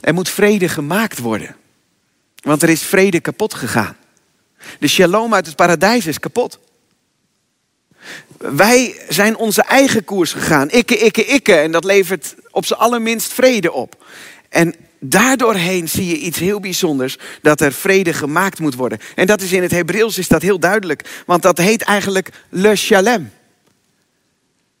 Er 0.00 0.14
moet 0.14 0.28
vrede 0.28 0.68
gemaakt 0.68 1.18
worden. 1.18 1.56
Want 2.42 2.62
er 2.62 2.68
is 2.68 2.82
vrede 2.82 3.20
kapot 3.20 3.54
gegaan. 3.54 3.96
De 4.78 4.88
shalom 4.88 5.34
uit 5.34 5.46
het 5.46 5.56
paradijs 5.56 6.06
is 6.06 6.18
kapot. 6.18 6.58
Wij 8.38 9.00
zijn 9.08 9.36
onze 9.36 9.62
eigen 9.62 10.04
koers 10.04 10.32
gegaan. 10.32 10.70
Ikke, 10.70 10.96
ikke, 10.96 11.24
ikke. 11.24 11.54
En 11.54 11.72
dat 11.72 11.84
levert 11.84 12.34
op 12.54 12.64
zijn 12.66 12.80
allerminst 12.80 13.32
vrede 13.32 13.72
op. 13.72 14.04
En 14.48 14.74
daardoorheen 14.98 15.88
zie 15.88 16.06
je 16.06 16.18
iets 16.18 16.38
heel 16.38 16.60
bijzonders. 16.60 17.18
Dat 17.42 17.60
er 17.60 17.72
vrede 17.72 18.12
gemaakt 18.12 18.58
moet 18.58 18.74
worden. 18.74 18.98
En 19.14 19.26
dat 19.26 19.40
is 19.40 19.52
in 19.52 19.62
het 19.62 19.70
Hebreeuws 19.70 20.18
is 20.18 20.28
dat 20.28 20.42
heel 20.42 20.58
duidelijk. 20.58 21.22
Want 21.26 21.42
dat 21.42 21.58
heet 21.58 21.82
eigenlijk 21.82 22.30
Le. 22.48 23.22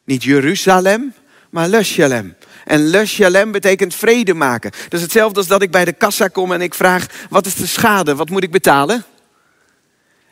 Niet 0.04 0.24
Jeruzalem, 0.24 1.12
maar 1.50 1.68
Le. 1.68 2.34
En 2.64 2.86
Le 2.86 3.46
betekent 3.50 3.94
vrede 3.94 4.34
maken. 4.34 4.70
Dat 4.70 4.92
is 4.92 5.02
hetzelfde 5.02 5.38
als 5.38 5.46
dat 5.46 5.62
ik 5.62 5.70
bij 5.70 5.84
de 5.84 5.92
kassa 5.92 6.28
kom 6.28 6.52
en 6.52 6.60
ik 6.60 6.74
vraag: 6.74 7.06
wat 7.30 7.46
is 7.46 7.54
de 7.54 7.66
schade? 7.66 8.14
Wat 8.14 8.30
moet 8.30 8.42
ik 8.42 8.50
betalen? 8.50 9.04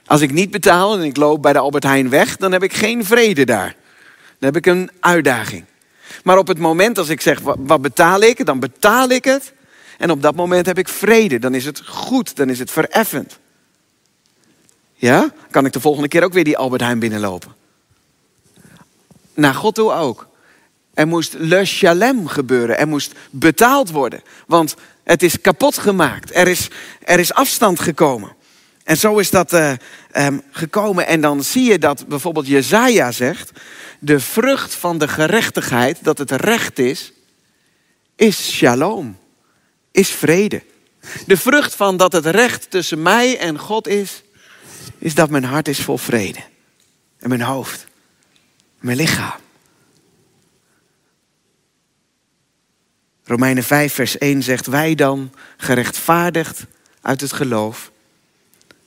Als 0.06 0.20
ik 0.20 0.32
niet 0.32 0.50
betaal 0.50 0.94
en 0.98 1.02
ik 1.02 1.16
loop 1.16 1.42
bij 1.42 1.52
de 1.52 1.58
Albert 1.58 1.84
Heijn 1.84 2.08
weg, 2.08 2.36
dan 2.36 2.52
heb 2.52 2.62
ik 2.62 2.72
geen 2.72 3.04
vrede 3.04 3.44
daar. 3.44 3.76
Dan 4.38 4.52
heb 4.52 4.56
ik 4.56 4.66
een 4.66 4.90
uitdaging. 5.00 5.64
Maar 6.24 6.38
op 6.38 6.46
het 6.46 6.58
moment 6.58 6.98
als 6.98 7.08
ik 7.08 7.20
zeg, 7.20 7.40
wat 7.40 7.82
betaal 7.82 8.20
ik? 8.20 8.46
Dan 8.46 8.60
betaal 8.60 9.08
ik 9.08 9.24
het. 9.24 9.52
En 9.98 10.10
op 10.10 10.22
dat 10.22 10.34
moment 10.34 10.66
heb 10.66 10.78
ik 10.78 10.88
vrede. 10.88 11.38
Dan 11.38 11.54
is 11.54 11.64
het 11.64 11.82
goed. 11.86 12.36
Dan 12.36 12.48
is 12.48 12.58
het 12.58 12.70
vereffend. 12.70 13.38
Ja? 14.94 15.32
Kan 15.50 15.64
ik 15.64 15.72
de 15.72 15.80
volgende 15.80 16.08
keer 16.08 16.24
ook 16.24 16.32
weer 16.32 16.44
die 16.44 16.56
Albert 16.56 16.82
Heijn 16.82 16.98
binnenlopen? 16.98 17.54
Naar 19.34 19.54
God 19.54 19.74
toe 19.74 19.92
ook. 19.92 20.28
Er 20.94 21.06
moest 21.06 21.34
le 21.38 21.64
shalem 21.64 22.26
gebeuren. 22.26 22.78
Er 22.78 22.88
moest 22.88 23.12
betaald 23.30 23.90
worden. 23.90 24.22
Want 24.46 24.74
het 25.02 25.22
is 25.22 25.40
kapot 25.40 25.78
gemaakt. 25.78 26.34
Er 26.34 26.48
is, 26.48 26.68
er 27.04 27.18
is 27.18 27.34
afstand 27.34 27.80
gekomen. 27.80 28.32
En 28.84 28.96
zo 28.96 29.18
is 29.18 29.30
dat 29.30 29.52
uh, 29.52 29.72
um, 30.16 30.42
gekomen. 30.50 31.06
En 31.06 31.20
dan 31.20 31.44
zie 31.44 31.64
je 31.64 31.78
dat 31.78 32.06
bijvoorbeeld 32.06 32.46
Jezaja 32.46 33.12
zegt... 33.12 33.50
de 33.98 34.20
vrucht 34.20 34.74
van 34.74 34.98
de 34.98 35.08
gerechtigheid, 35.08 36.04
dat 36.04 36.18
het 36.18 36.30
recht 36.30 36.78
is... 36.78 37.12
is 38.16 38.52
shalom, 38.52 39.18
is 39.90 40.10
vrede. 40.10 40.62
De 41.26 41.36
vrucht 41.36 41.74
van 41.74 41.96
dat 41.96 42.12
het 42.12 42.26
recht 42.26 42.70
tussen 42.70 43.02
mij 43.02 43.38
en 43.38 43.58
God 43.58 43.88
is... 43.88 44.22
is 44.98 45.14
dat 45.14 45.30
mijn 45.30 45.44
hart 45.44 45.68
is 45.68 45.80
vol 45.80 45.98
vrede. 45.98 46.40
En 47.18 47.28
mijn 47.28 47.42
hoofd. 47.42 47.86
Mijn 48.78 48.96
lichaam. 48.96 49.40
Romeinen 53.24 53.64
5, 53.64 53.94
vers 53.94 54.18
1 54.18 54.42
zegt: 54.42 54.66
Wij 54.66 54.94
dan, 54.94 55.32
gerechtvaardigd 55.56 56.66
uit 57.00 57.20
het 57.20 57.32
geloof, 57.32 57.91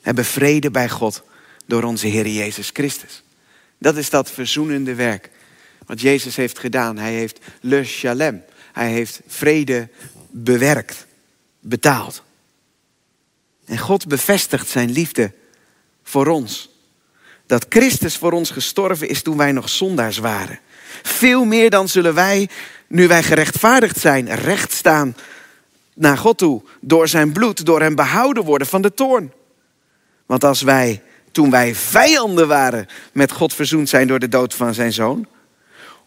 hebben 0.06 0.26
vrede 0.26 0.72
bij 0.72 0.90
God 0.90 1.24
door 1.66 1.84
onze 1.84 2.08
Heer 2.08 2.28
Jezus 2.28 2.70
Christus. 2.74 3.24
Dat 3.78 3.98
is 3.98 4.10
dat 4.10 4.32
verzoenende 4.32 4.96
werk 4.96 5.30
wat 5.86 6.02
Jezus 6.02 6.36
heeft 6.36 6.60
gedaan. 6.60 6.98
Hij 6.98 7.14
heeft 7.14 7.40
le 7.62 7.84
shalem. 7.84 8.44
Hij 8.74 8.92
heeft 8.92 9.22
vrede 9.28 9.90
bewerkt, 10.30 11.06
betaald. 11.60 12.24
En 13.66 13.78
God 13.78 14.08
bevestigt 14.08 14.68
zijn 14.68 14.92
liefde 14.92 15.32
voor 16.04 16.28
ons. 16.28 16.70
Dat 17.46 17.66
Christus 17.70 18.18
voor 18.18 18.32
ons 18.32 18.50
gestorven 18.50 19.10
is 19.10 19.22
toen 19.22 19.38
wij 19.38 19.52
nog 19.52 19.70
zondaars 19.70 20.18
waren. 20.18 20.60
Veel 21.04 21.46
meer 21.46 21.70
dan 21.70 21.90
zullen 21.90 22.14
wij, 22.14 22.50
nu 22.88 23.08
wij 23.08 23.24
gerechtvaardigd 23.24 24.00
zijn, 24.00 24.36
recht 24.36 24.72
staan 24.72 25.16
naar 25.94 26.18
God 26.18 26.38
toe. 26.38 26.64
Door 26.82 27.08
zijn 27.08 27.32
bloed, 27.32 27.66
door 27.66 27.82
hem 27.82 27.96
behouden 27.96 28.44
worden 28.44 28.68
van 28.68 28.82
de 28.82 28.94
toorn. 28.94 29.32
Want 30.26 30.44
als 30.44 30.62
wij, 30.62 31.02
toen 31.32 31.50
wij 31.50 31.76
vijanden 31.76 32.48
waren, 32.48 32.88
met 33.14 33.32
God 33.32 33.54
verzoend 33.54 33.90
zijn 33.90 34.08
door 34.08 34.20
de 34.20 34.30
dood 34.30 34.54
van 34.54 34.74
zijn 34.74 34.94
zoon, 34.94 35.28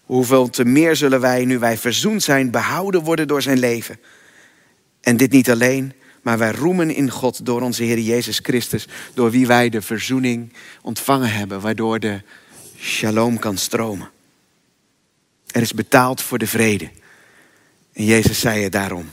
hoeveel 0.02 0.50
te 0.50 0.64
meer 0.64 0.96
zullen 0.96 1.20
wij, 1.20 1.44
nu 1.44 1.58
wij 1.58 1.78
verzoend 1.78 2.22
zijn, 2.22 2.50
behouden 2.50 3.02
worden 3.02 3.28
door 3.28 3.42
zijn 3.42 3.58
leven. 3.58 4.00
En 5.00 5.16
dit 5.16 5.30
niet 5.30 5.50
alleen, 5.50 5.92
maar 6.22 6.38
wij 6.38 6.50
roemen 6.50 6.94
in 6.94 7.10
God 7.10 7.46
door 7.46 7.60
onze 7.60 7.82
Heer 7.82 7.98
Jezus 7.98 8.38
Christus, 8.42 8.86
door 9.14 9.30
wie 9.30 9.46
wij 9.46 9.68
de 9.68 9.82
verzoening 9.82 10.52
ontvangen 10.82 11.32
hebben, 11.32 11.60
waardoor 11.60 12.00
de 12.00 12.22
shalom 12.78 13.38
kan 13.38 13.56
stromen. 13.56 14.10
Er 15.50 15.62
is 15.62 15.72
betaald 15.72 16.22
voor 16.22 16.38
de 16.38 16.46
vrede. 16.46 16.90
En 17.92 18.04
Jezus 18.04 18.40
zei 18.40 18.62
het 18.62 18.72
daarom. 18.72 19.10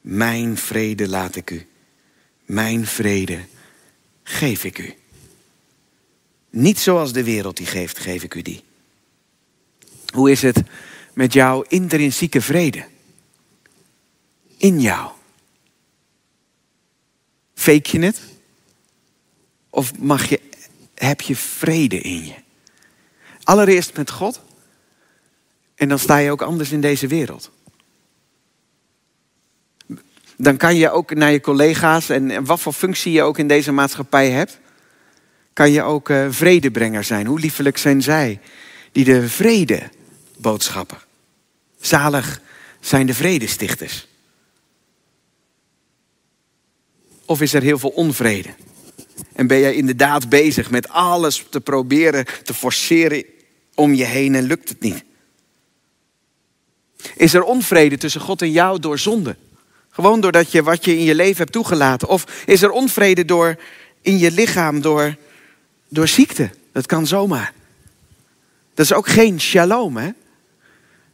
Mijn 0.00 0.56
vrede 0.56 1.08
laat 1.08 1.36
ik 1.36 1.50
u. 1.50 1.66
Mijn 2.44 2.86
vrede 2.86 3.38
geef 4.28 4.64
ik 4.64 4.78
u. 4.78 4.94
Niet 6.50 6.78
zoals 6.78 7.12
de 7.12 7.24
wereld 7.24 7.56
die 7.56 7.66
geeft, 7.66 7.98
geef 7.98 8.22
ik 8.22 8.34
u 8.34 8.42
die. 8.42 8.64
Hoe 10.14 10.30
is 10.30 10.42
het 10.42 10.62
met 11.12 11.32
jouw 11.32 11.62
intrinsieke 11.62 12.40
vrede? 12.40 12.86
In 14.56 14.80
jou. 14.80 15.10
Fake 17.54 17.96
je 17.98 18.04
het? 18.04 18.20
Of 19.70 19.98
mag 19.98 20.28
je 20.28 20.40
heb 20.94 21.20
je 21.20 21.36
vrede 21.36 22.00
in 22.00 22.24
je. 22.24 22.34
Allereerst 23.42 23.96
met 23.96 24.10
God. 24.10 24.42
En 25.74 25.88
dan 25.88 25.98
sta 25.98 26.16
je 26.16 26.30
ook 26.30 26.42
anders 26.42 26.70
in 26.72 26.80
deze 26.80 27.06
wereld. 27.06 27.50
Dan 30.36 30.56
kan 30.56 30.76
je 30.76 30.90
ook 30.90 31.14
naar 31.14 31.32
je 31.32 31.40
collega's 31.40 32.08
en 32.08 32.44
wat 32.44 32.60
voor 32.60 32.72
functie 32.72 33.12
je 33.12 33.22
ook 33.22 33.38
in 33.38 33.48
deze 33.48 33.72
maatschappij 33.72 34.30
hebt, 34.30 34.58
kan 35.52 35.70
je 35.70 35.82
ook 35.82 36.08
uh, 36.08 36.26
vredebrenger 36.30 37.04
zijn. 37.04 37.26
Hoe 37.26 37.40
liefelijk 37.40 37.78
zijn 37.78 38.02
zij 38.02 38.40
die 38.92 39.04
de 39.04 39.28
vrede 39.28 39.82
boodschappen. 40.36 40.98
Zalig 41.80 42.40
zijn 42.80 43.06
de 43.06 43.14
vredestichters. 43.14 44.06
Of 47.24 47.40
is 47.40 47.54
er 47.54 47.62
heel 47.62 47.78
veel 47.78 47.90
onvrede? 47.90 48.48
En 49.32 49.46
ben 49.46 49.58
jij 49.58 49.74
inderdaad 49.74 50.28
bezig 50.28 50.70
met 50.70 50.88
alles 50.88 51.46
te 51.50 51.60
proberen 51.60 52.26
te 52.44 52.54
forceren 52.54 53.24
om 53.74 53.94
je 53.94 54.04
heen 54.04 54.34
en 54.34 54.44
lukt 54.44 54.68
het 54.68 54.80
niet? 54.80 55.04
Is 57.16 57.34
er 57.34 57.42
onvrede 57.42 57.96
tussen 57.96 58.20
God 58.20 58.42
en 58.42 58.50
jou 58.50 58.80
door 58.80 58.98
zonde? 58.98 59.36
Gewoon 59.96 60.20
doordat 60.20 60.52
je 60.52 60.62
wat 60.62 60.84
je 60.84 60.98
in 60.98 61.04
je 61.04 61.14
leven 61.14 61.36
hebt 61.36 61.52
toegelaten. 61.52 62.08
Of 62.08 62.24
is 62.44 62.62
er 62.62 62.70
onvrede 62.70 63.24
door 63.24 63.56
in 64.00 64.18
je 64.18 64.30
lichaam 64.30 64.80
door, 64.80 65.16
door 65.88 66.08
ziekte? 66.08 66.50
Dat 66.72 66.86
kan 66.86 67.06
zomaar. 67.06 67.52
Dat 68.74 68.84
is 68.84 68.92
ook 68.92 69.08
geen 69.08 69.40
shalom, 69.40 69.96
hè? 69.96 70.10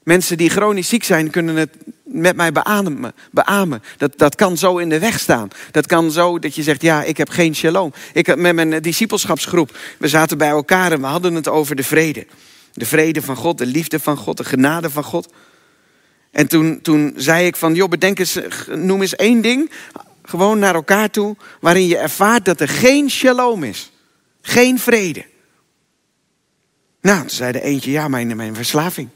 Mensen 0.03 0.37
die 0.37 0.51
chronisch 0.51 0.89
ziek 0.89 1.05
zijn, 1.05 1.31
kunnen 1.31 1.57
het 1.57 1.77
met 2.03 2.37
mij 2.37 2.53
beamen. 2.53 3.15
beamen. 3.31 3.83
Dat, 3.97 4.19
dat 4.19 4.35
kan 4.35 4.57
zo 4.57 4.77
in 4.77 4.89
de 4.89 4.99
weg 4.99 5.21
staan. 5.21 5.49
Dat 5.71 5.87
kan 5.87 6.11
zo 6.11 6.39
dat 6.39 6.55
je 6.55 6.63
zegt, 6.63 6.83
ja, 6.83 7.03
ik 7.03 7.17
heb 7.17 7.29
geen 7.29 7.55
shalom. 7.55 7.93
Ik 8.13 8.37
met 8.37 8.55
mijn 8.55 8.83
discipelschapsgroep, 8.83 9.79
we 9.99 10.09
zaten 10.09 10.39
bij 10.39 10.49
elkaar 10.49 10.93
en 10.93 11.01
we 11.01 11.07
hadden 11.07 11.35
het 11.35 11.49
over 11.49 11.77
de 11.77 11.85
vrede. 11.85 12.27
De 12.73 12.87
vrede 12.87 13.23
van 13.23 13.37
God, 13.37 13.59
de 13.59 13.67
liefde 13.67 14.01
van 14.01 14.17
God, 14.17 14.37
de 14.37 14.45
genade 14.45 14.91
van 14.91 15.05
God. 15.05 15.29
En 16.33 16.47
toen, 16.47 16.81
toen 16.81 17.13
zei 17.17 17.47
ik 17.47 17.57
van, 17.57 17.75
joh, 17.75 17.89
bedenk 17.89 18.19
eens, 18.19 18.39
noem 18.69 19.01
eens 19.01 19.17
één 19.17 19.41
ding, 19.41 19.71
gewoon 20.23 20.59
naar 20.59 20.75
elkaar 20.75 21.11
toe, 21.11 21.37
waarin 21.61 21.87
je 21.87 21.97
ervaart 21.97 22.45
dat 22.45 22.61
er 22.61 22.69
geen 22.69 23.11
shalom 23.11 23.65
is. 23.65 23.93
Geen 24.41 24.79
vrede. 24.79 25.25
Nou, 27.01 27.21
toen 27.21 27.31
zei 27.31 27.53
de 27.53 27.61
eentje, 27.61 27.91
ja, 27.91 28.09
mijn, 28.09 28.37
mijn 28.37 28.55
verslaving. 28.55 29.09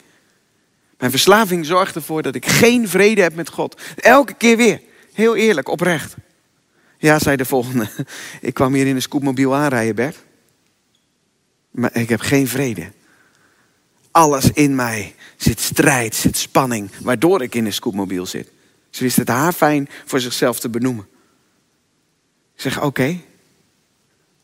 Mijn 0.99 1.11
verslaving 1.11 1.67
zorgt 1.67 1.95
ervoor 1.95 2.23
dat 2.23 2.35
ik 2.35 2.47
geen 2.47 2.89
vrede 2.89 3.23
heb 3.23 3.35
met 3.35 3.49
God. 3.49 3.81
Elke 3.97 4.35
keer 4.35 4.57
weer. 4.57 4.81
Heel 5.13 5.37
eerlijk, 5.37 5.69
oprecht. 5.69 6.15
Ja, 6.99 7.19
zei 7.19 7.37
de 7.37 7.45
volgende. 7.45 7.89
Ik 8.41 8.55
kwam 8.55 8.75
hier 8.75 8.87
in 8.87 8.95
een 8.95 9.03
scootmobiel 9.03 9.55
aanrijden, 9.55 9.95
Bert. 9.95 10.25
Maar 11.71 11.97
ik 11.97 12.09
heb 12.09 12.21
geen 12.21 12.49
vrede. 12.49 12.93
Alles 14.17 14.51
in 14.53 14.75
mij 14.75 15.15
zit 15.37 15.61
strijd, 15.61 16.15
zit 16.15 16.37
spanning, 16.37 16.91
waardoor 17.01 17.43
ik 17.43 17.55
in 17.55 17.67
een 17.67 17.73
scootmobiel 17.73 18.27
zit. 18.27 18.51
Ze 18.91 19.03
wist 19.03 19.17
het 19.17 19.29
haar 19.29 19.53
fijn 19.53 19.89
voor 20.05 20.21
zichzelf 20.21 20.61
te 20.61 20.69
benoemen. 20.69 21.07
Ik 22.55 22.61
zeg, 22.61 22.83
oké, 22.83 23.21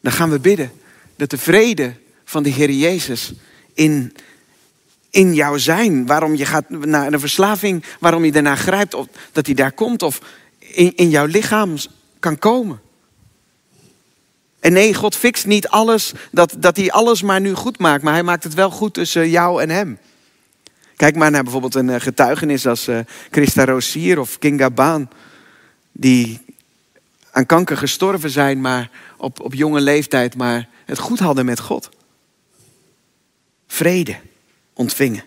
dan 0.00 0.12
gaan 0.12 0.30
we 0.30 0.38
bidden 0.40 0.72
dat 1.16 1.30
de 1.30 1.38
vrede 1.38 1.94
van 2.24 2.42
de 2.42 2.48
Heer 2.50 2.70
Jezus 2.70 3.32
in, 3.74 4.16
in 5.10 5.34
jou 5.34 5.58
zijn. 5.58 6.06
Waarom 6.06 6.34
je 6.34 6.46
gaat 6.46 6.70
naar 6.70 7.12
een 7.12 7.20
verslaving, 7.20 7.84
waarom 8.00 8.24
je 8.24 8.32
daarna 8.32 8.56
grijpt, 8.56 8.94
of 8.94 9.06
dat 9.32 9.46
hij 9.46 9.54
daar 9.54 9.72
komt 9.72 10.02
of 10.02 10.20
in, 10.58 10.96
in 10.96 11.10
jouw 11.10 11.26
lichaam 11.26 11.76
kan 12.18 12.38
komen. 12.38 12.80
En 14.62 14.72
nee, 14.72 14.94
God 14.94 15.16
fixt 15.16 15.46
niet 15.46 15.68
alles, 15.68 16.12
dat, 16.30 16.54
dat 16.58 16.76
hij 16.76 16.90
alles 16.90 17.22
maar 17.22 17.40
nu 17.40 17.54
goed 17.54 17.78
maakt, 17.78 18.02
maar 18.02 18.12
hij 18.12 18.22
maakt 18.22 18.44
het 18.44 18.54
wel 18.54 18.70
goed 18.70 18.94
tussen 18.94 19.30
jou 19.30 19.62
en 19.62 19.70
hem. 19.70 19.98
Kijk 20.96 21.16
maar 21.16 21.30
naar 21.30 21.42
bijvoorbeeld 21.42 21.74
een 21.74 21.90
eh, 21.90 22.00
getuigenis 22.00 22.66
als 22.66 22.88
uh, 22.88 22.98
Christa 23.30 23.64
Rosier 23.64 24.18
of 24.18 24.38
Kinga 24.38 24.70
Baan, 24.70 25.10
die 25.92 26.40
aan 27.30 27.46
kanker 27.46 27.76
gestorven 27.76 28.30
zijn, 28.30 28.60
maar 28.60 28.90
op, 29.16 29.40
op 29.40 29.54
jonge 29.54 29.80
leeftijd, 29.80 30.36
maar 30.36 30.68
het 30.84 30.98
goed 30.98 31.18
hadden 31.18 31.44
met 31.44 31.60
God. 31.60 31.88
Vrede 33.66 34.16
ontvingen. 34.72 35.24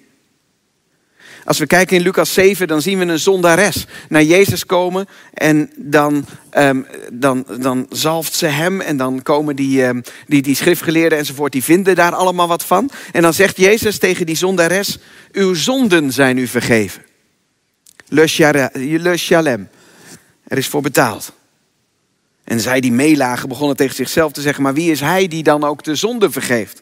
Als 1.46 1.58
we 1.58 1.68
kijken 1.68 1.98
in 1.98 2.04
Lucas 2.04 2.34
7, 2.34 2.68
dan 2.68 2.82
zien 2.82 3.00
we 3.00 3.06
een 3.06 3.20
zondares 3.20 3.86
naar 4.10 4.24
Jezus 4.24 4.66
komen. 4.66 5.08
En 5.34 5.72
dan, 5.76 6.26
um, 6.58 6.86
dan, 7.14 7.46
dan 7.60 7.86
zalft 7.90 8.34
ze 8.34 8.46
hem. 8.46 8.82
En 8.82 8.98
dan 8.98 9.22
komen 9.22 9.56
die, 9.56 9.84
um, 9.84 10.04
die, 10.28 10.42
die 10.42 10.56
schriftgeleerden 10.56 11.18
enzovoort, 11.18 11.52
die 11.52 11.64
vinden 11.64 11.96
daar 11.96 12.16
allemaal 12.16 12.48
wat 12.48 12.66
van. 12.66 12.90
En 13.12 13.22
dan 13.22 13.34
zegt 13.34 13.58
Jezus 13.58 13.98
tegen 13.98 14.26
die 14.26 14.36
zondares, 14.36 14.98
uw 15.32 15.54
zonden 15.54 16.12
zijn 16.12 16.38
u 16.38 16.48
vergeven. 16.48 17.02
Le 18.08 18.28
shalem. 19.18 19.70
Er 20.48 20.58
is 20.58 20.68
voor 20.68 20.82
betaald. 20.82 21.34
En 22.44 22.60
zij 22.60 22.80
die 22.80 22.92
meelagen 22.92 23.50
begonnen 23.50 23.78
tegen 23.78 23.96
zichzelf 23.96 24.32
te 24.32 24.42
zeggen, 24.42 24.64
maar 24.64 24.74
wie 24.74 24.92
is 24.92 25.00
hij 25.00 25.28
die 25.28 25.44
dan 25.44 25.64
ook 25.64 25.84
de 25.84 25.96
zonde 25.96 26.32
vergeeft? 26.32 26.82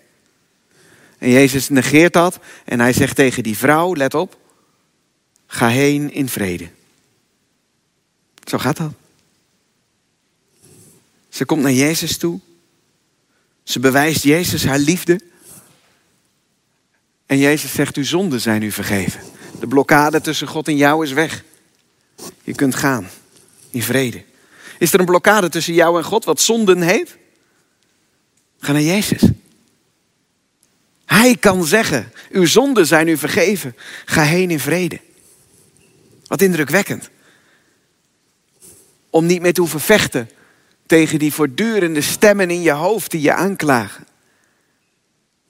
En 1.18 1.30
Jezus 1.30 1.70
negeert 1.70 2.14
dat 2.14 2.40
en 2.66 2.80
hij 2.80 2.94
zegt 2.94 3.16
tegen 3.16 3.44
die 3.44 3.58
vrouw, 3.58 3.96
let 3.96 4.14
op, 4.14 4.42
ga 5.54 5.68
heen 5.68 6.12
in 6.12 6.30
vrede. 6.30 6.70
Zo 8.44 8.58
gaat 8.58 8.78
dat. 8.78 8.92
Ze 11.30 11.46
komt 11.46 11.62
naar 11.62 11.72
Jezus 11.72 12.18
toe. 12.18 12.40
Ze 13.64 13.80
bewijst 13.80 14.24
Jezus 14.24 14.66
haar 14.66 14.80
liefde. 14.80 15.20
En 17.26 17.38
Jezus 17.38 17.74
zegt, 17.74 17.96
uw 17.96 18.04
zonden 18.04 18.42
zijn 18.42 18.62
u 18.62 18.72
vergeven. 18.72 19.22
De 19.60 19.68
blokkade 19.68 20.22
tussen 20.22 20.48
God 20.48 20.68
en 20.68 20.78
jou 20.78 21.06
is 21.06 21.12
weg. 21.12 21.44
Je 22.44 22.56
kunt 22.56 22.76
gaan 22.76 23.10
in 23.70 23.84
vrede. 23.84 24.24
Is 24.80 24.94
er 24.94 25.00
een 25.00 25.06
blokkade 25.06 25.50
tussen 25.50 25.74
jou 25.74 25.98
en 25.98 26.04
God 26.04 26.26
wat 26.26 26.42
zonden 26.42 26.82
heet? 26.82 27.18
Ga 28.60 28.72
naar 28.72 28.82
Jezus. 28.82 29.22
Hij 31.06 31.36
kan 31.36 31.66
zeggen, 31.66 32.12
uw 32.32 32.46
zonden 32.46 32.88
zijn 32.88 33.08
u 33.08 33.18
vergeven. 33.18 33.76
Ga 34.06 34.22
heen 34.22 34.52
in 34.52 34.60
vrede. 34.60 35.00
Wat 36.34 36.42
indrukwekkend. 36.42 37.10
Om 39.10 39.26
niet 39.26 39.42
meer 39.42 39.54
te 39.54 39.60
hoeven 39.60 39.80
vechten 39.80 40.30
tegen 40.86 41.20
die 41.20 41.34
voortdurende 41.34 42.02
stemmen 42.02 42.50
in 42.50 42.62
je 42.62 42.72
hoofd 42.72 43.12
die 43.12 43.22
je 43.22 43.34
aanklagen. 43.34 44.08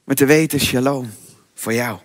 Maar 0.03 0.15
te 0.15 0.25
weten, 0.25 0.59
shalom, 0.59 1.13
voor 1.53 1.73
jou. 1.73 1.97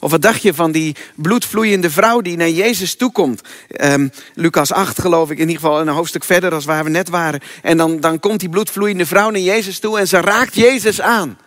Of 0.00 0.10
wat 0.10 0.22
dacht 0.22 0.42
je 0.42 0.54
van 0.54 0.72
die 0.72 0.96
bloedvloeiende 1.14 1.90
vrouw 1.90 2.20
die 2.20 2.36
naar 2.36 2.50
Jezus 2.50 2.96
toekomt? 2.96 3.40
Um, 3.80 4.10
Lucas 4.34 4.72
8 4.72 5.00
geloof 5.00 5.30
ik, 5.30 5.38
in 5.38 5.48
ieder 5.48 5.62
geval 5.62 5.80
een 5.80 5.88
hoofdstuk 5.88 6.24
verder 6.24 6.54
als 6.54 6.64
waar 6.64 6.84
we 6.84 6.90
net 6.90 7.08
waren. 7.08 7.40
En 7.62 7.76
dan, 7.76 8.00
dan 8.00 8.20
komt 8.20 8.40
die 8.40 8.48
bloedvloeiende 8.48 9.06
vrouw 9.06 9.30
naar 9.30 9.40
Jezus 9.40 9.78
toe 9.78 9.98
en 9.98 10.08
ze 10.08 10.20
raakt 10.20 10.54
Jezus 10.54 11.00
aan. 11.00 11.38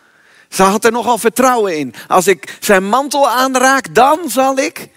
Ze 0.49 0.63
had 0.63 0.85
er 0.85 0.91
nogal 0.91 1.17
vertrouwen 1.17 1.77
in. 1.77 1.93
Als 2.07 2.27
ik 2.27 2.57
zijn 2.59 2.89
mantel 2.89 3.29
aanraak, 3.29 3.95
dan 3.95 4.19
zal 4.27 4.57
ik. 4.57 4.89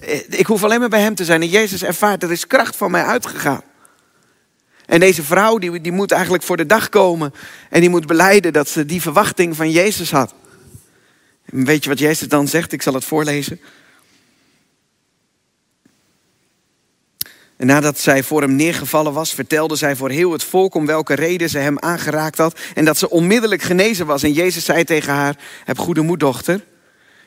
Eh, 0.00 0.20
ik 0.28 0.46
hoef 0.46 0.64
alleen 0.64 0.80
maar 0.80 0.88
bij 0.88 1.00
hem 1.00 1.14
te 1.14 1.24
zijn. 1.24 1.42
En 1.42 1.48
Jezus 1.48 1.82
ervaart, 1.82 2.22
er 2.22 2.32
is 2.32 2.46
kracht 2.46 2.76
van 2.76 2.90
mij 2.90 3.04
uitgegaan. 3.04 3.62
En 4.86 5.00
deze 5.00 5.22
vrouw, 5.22 5.58
die, 5.58 5.80
die 5.80 5.92
moet 5.92 6.12
eigenlijk 6.12 6.42
voor 6.42 6.56
de 6.56 6.66
dag 6.66 6.88
komen. 6.88 7.34
En 7.70 7.80
die 7.80 7.90
moet 7.90 8.06
beleiden 8.06 8.52
dat 8.52 8.68
ze 8.68 8.86
die 8.86 9.02
verwachting 9.02 9.56
van 9.56 9.70
Jezus 9.70 10.10
had. 10.10 10.34
En 11.44 11.64
weet 11.64 11.82
je 11.82 11.88
wat 11.88 11.98
Jezus 11.98 12.28
dan 12.28 12.48
zegt? 12.48 12.72
Ik 12.72 12.82
zal 12.82 12.94
het 12.94 13.04
voorlezen. 13.04 13.60
En 17.56 17.66
nadat 17.66 17.98
zij 17.98 18.22
voor 18.22 18.40
hem 18.40 18.56
neergevallen 18.56 19.12
was, 19.12 19.34
vertelde 19.34 19.76
zij 19.76 19.96
voor 19.96 20.10
heel 20.10 20.32
het 20.32 20.44
volk 20.44 20.74
om 20.74 20.86
welke 20.86 21.14
reden 21.14 21.48
ze 21.48 21.58
hem 21.58 21.78
aangeraakt 21.78 22.38
had. 22.38 22.58
En 22.74 22.84
dat 22.84 22.98
ze 22.98 23.10
onmiddellijk 23.10 23.62
genezen 23.62 24.06
was. 24.06 24.22
En 24.22 24.32
Jezus 24.32 24.64
zei 24.64 24.84
tegen 24.84 25.12
haar: 25.12 25.36
Heb 25.64 25.78
goede 25.78 26.00
moed, 26.00 26.20
dochter. 26.20 26.64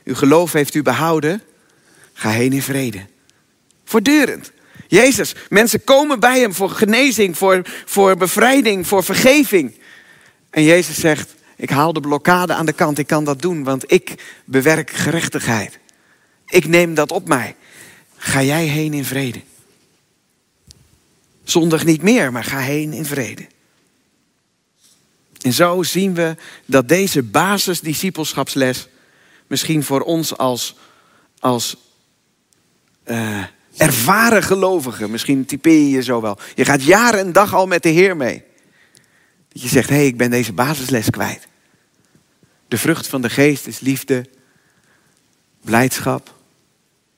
Uw 0.03 0.15
geloof 0.15 0.53
heeft 0.53 0.75
u 0.75 0.81
behouden. 0.81 1.41
Ga 2.19 2.29
heen 2.29 2.53
in 2.53 2.61
vrede. 2.61 3.05
Voortdurend. 3.83 4.51
Jezus, 4.87 5.35
mensen 5.49 5.83
komen 5.83 6.19
bij 6.19 6.39
hem 6.39 6.53
voor 6.53 6.69
genezing, 6.69 7.37
voor, 7.37 7.61
voor 7.85 8.17
bevrijding, 8.17 8.87
voor 8.87 9.03
vergeving. 9.03 9.79
En 10.49 10.63
Jezus 10.63 10.99
zegt: 10.99 11.35
Ik 11.55 11.69
haal 11.69 11.93
de 11.93 11.99
blokkade 11.99 12.53
aan 12.53 12.65
de 12.65 12.73
kant. 12.73 12.97
Ik 12.97 13.07
kan 13.07 13.23
dat 13.23 13.41
doen, 13.41 13.63
want 13.63 13.91
ik 13.91 14.15
bewerk 14.45 14.89
gerechtigheid. 14.89 15.79
Ik 16.45 16.67
neem 16.67 16.93
dat 16.93 17.11
op 17.11 17.27
mij. 17.27 17.55
Ga 18.17 18.43
jij 18.43 18.65
heen 18.65 18.93
in 18.93 19.05
vrede. 19.05 19.41
Zondig 21.43 21.85
niet 21.85 22.01
meer, 22.01 22.31
maar 22.31 22.43
ga 22.43 22.59
heen 22.59 22.93
in 22.93 23.05
vrede. 23.05 23.47
En 25.41 25.53
zo 25.53 25.83
zien 25.83 26.13
we 26.13 26.35
dat 26.65 26.87
deze 26.87 27.23
basis-discipelschapsles 27.23 28.87
misschien 29.47 29.83
voor 29.83 30.01
ons 30.01 30.37
als, 30.37 30.75
als 31.39 31.77
uh, 33.09 33.43
ervaren 33.77 34.43
gelovigen, 34.43 35.11
misschien 35.11 35.45
typeer 35.45 35.79
je 35.79 35.89
je 35.89 36.03
zo 36.03 36.21
wel. 36.21 36.37
Je 36.55 36.65
gaat 36.65 36.83
jaren 36.83 37.19
en 37.19 37.31
dag 37.31 37.53
al 37.53 37.67
met 37.67 37.83
de 37.83 37.89
Heer 37.89 38.17
mee. 38.17 38.43
Dat 39.49 39.61
je 39.61 39.67
zegt, 39.67 39.89
hé, 39.89 39.95
hey, 39.95 40.05
ik 40.05 40.17
ben 40.17 40.29
deze 40.29 40.53
basisles 40.53 41.09
kwijt. 41.09 41.47
De 42.67 42.77
vrucht 42.77 43.07
van 43.07 43.21
de 43.21 43.29
geest 43.29 43.67
is 43.67 43.79
liefde, 43.79 44.25
blijdschap, 45.61 46.35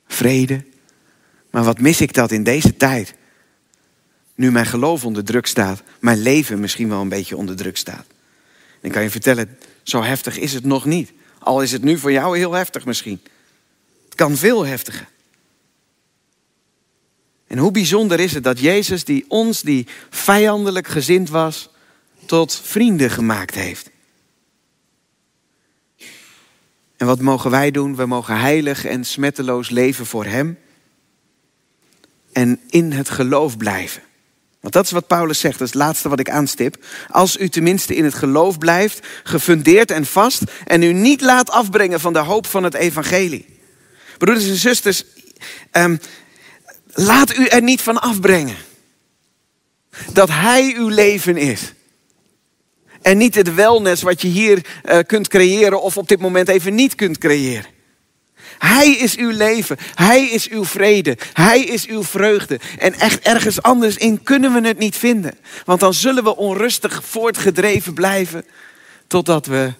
vrede. 0.07 0.65
Maar 1.49 1.63
wat 1.63 1.79
mis 1.79 2.01
ik 2.01 2.13
dat 2.13 2.31
in 2.31 2.43
deze 2.43 2.77
tijd? 2.77 3.13
Nu 4.35 4.51
mijn 4.51 4.65
geloof 4.65 5.05
onder 5.05 5.23
druk 5.23 5.45
staat, 5.45 5.83
mijn 5.99 6.21
leven 6.21 6.59
misschien 6.59 6.89
wel 6.89 7.01
een 7.01 7.09
beetje 7.09 7.37
onder 7.37 7.55
druk 7.55 7.77
staat. 7.77 8.05
Dan 8.81 8.91
kan 8.91 9.03
je 9.03 9.09
vertellen, 9.09 9.57
zo 9.83 10.03
heftig 10.03 10.37
is 10.37 10.53
het 10.53 10.65
nog 10.65 10.85
niet. 10.85 11.11
Al 11.39 11.61
is 11.61 11.71
het 11.71 11.83
nu 11.83 11.97
voor 11.97 12.11
jou 12.11 12.37
heel 12.37 12.53
heftig 12.53 12.85
misschien. 12.85 13.21
Het 14.05 14.15
kan 14.15 14.35
veel 14.35 14.65
heftiger. 14.65 15.07
En 17.51 17.57
hoe 17.57 17.71
bijzonder 17.71 18.19
is 18.19 18.33
het 18.33 18.43
dat 18.43 18.59
Jezus, 18.59 19.03
die 19.03 19.25
ons, 19.27 19.61
die 19.61 19.87
vijandelijk 20.09 20.87
gezind 20.87 21.29
was, 21.29 21.69
tot 22.25 22.61
vrienden 22.63 23.09
gemaakt 23.09 23.55
heeft. 23.55 23.89
En 26.97 27.05
wat 27.05 27.19
mogen 27.19 27.51
wij 27.51 27.71
doen? 27.71 27.95
We 27.95 28.05
mogen 28.05 28.39
heilig 28.39 28.85
en 28.85 29.05
smetteloos 29.05 29.69
leven 29.69 30.05
voor 30.05 30.25
Hem. 30.25 30.57
En 32.31 32.59
in 32.69 32.91
het 32.91 33.09
geloof 33.09 33.57
blijven. 33.57 34.01
Want 34.59 34.73
dat 34.73 34.85
is 34.85 34.91
wat 34.91 35.07
Paulus 35.07 35.39
zegt, 35.39 35.59
dat 35.59 35.67
is 35.67 35.73
het 35.73 35.83
laatste 35.83 36.09
wat 36.09 36.19
ik 36.19 36.29
aanstip. 36.29 36.85
Als 37.09 37.37
u 37.37 37.49
tenminste 37.49 37.95
in 37.95 38.03
het 38.03 38.13
geloof 38.13 38.57
blijft, 38.57 39.07
gefundeerd 39.23 39.91
en 39.91 40.05
vast, 40.05 40.43
en 40.65 40.83
u 40.83 40.93
niet 40.93 41.21
laat 41.21 41.49
afbrengen 41.49 41.99
van 41.99 42.13
de 42.13 42.19
hoop 42.19 42.47
van 42.47 42.63
het 42.63 42.73
evangelie. 42.73 43.59
Broeders 44.17 44.47
en 44.47 44.55
zusters, 44.55 45.03
um, 45.71 45.99
laat 46.93 47.37
u 47.37 47.45
er 47.45 47.61
niet 47.61 47.81
van 47.81 48.01
afbrengen. 48.01 48.55
Dat 50.13 50.29
Hij 50.29 50.75
uw 50.77 50.87
leven 50.87 51.37
is. 51.37 51.73
En 53.01 53.17
niet 53.17 53.35
het 53.35 53.53
wellness 53.53 54.01
wat 54.01 54.21
je 54.21 54.27
hier 54.27 54.65
uh, 54.85 54.99
kunt 55.05 55.27
creëren 55.27 55.81
of 55.81 55.97
op 55.97 56.07
dit 56.07 56.19
moment 56.19 56.47
even 56.47 56.75
niet 56.75 56.95
kunt 56.95 57.17
creëren. 57.17 57.65
Hij 58.57 58.91
is 58.91 59.15
uw 59.15 59.29
leven. 59.29 59.77
Hij 59.95 60.23
is 60.23 60.49
uw 60.49 60.65
vrede. 60.65 61.17
Hij 61.33 61.61
is 61.61 61.87
uw 61.87 62.03
vreugde. 62.03 62.59
En 62.79 62.93
echt 62.93 63.19
ergens 63.19 63.61
anders 63.61 63.97
in 63.97 64.23
kunnen 64.23 64.53
we 64.53 64.67
het 64.67 64.77
niet 64.77 64.95
vinden. 64.95 65.37
Want 65.65 65.79
dan 65.79 65.93
zullen 65.93 66.23
we 66.23 66.35
onrustig 66.35 67.03
voortgedreven 67.05 67.93
blijven. 67.93 68.45
Totdat 69.07 69.45
we 69.45 69.73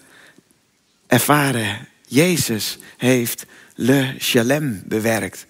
ervaren, 1.06 1.88
Jezus 2.06 2.78
heeft 2.96 3.46
le 3.74 4.14
shalem 4.18 4.82
bewerkt. 4.86 5.46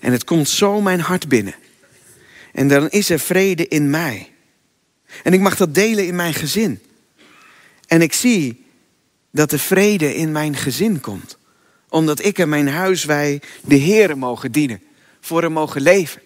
En 0.00 0.12
het 0.12 0.24
komt 0.24 0.48
zo 0.48 0.80
mijn 0.80 1.00
hart 1.00 1.28
binnen. 1.28 1.54
En 2.52 2.68
dan 2.68 2.88
is 2.88 3.10
er 3.10 3.20
vrede 3.20 3.68
in 3.68 3.90
mij. 3.90 4.30
En 5.22 5.32
ik 5.32 5.40
mag 5.40 5.56
dat 5.56 5.74
delen 5.74 6.06
in 6.06 6.14
mijn 6.14 6.34
gezin. 6.34 6.80
En 7.86 8.02
ik 8.02 8.12
zie 8.12 8.64
dat 9.30 9.50
de 9.50 9.58
vrede 9.58 10.14
in 10.14 10.32
mijn 10.32 10.56
gezin 10.56 11.00
komt. 11.00 11.38
Omdat 11.88 12.24
ik 12.24 12.38
en 12.38 12.48
mijn 12.48 12.68
huis 12.68 13.04
wij 13.04 13.42
de 13.64 13.74
Heeren 13.74 14.18
mogen 14.18 14.52
dienen. 14.52 14.82
Voor 15.20 15.42
hem 15.42 15.52
mogen 15.52 15.82
leven. 15.82 16.22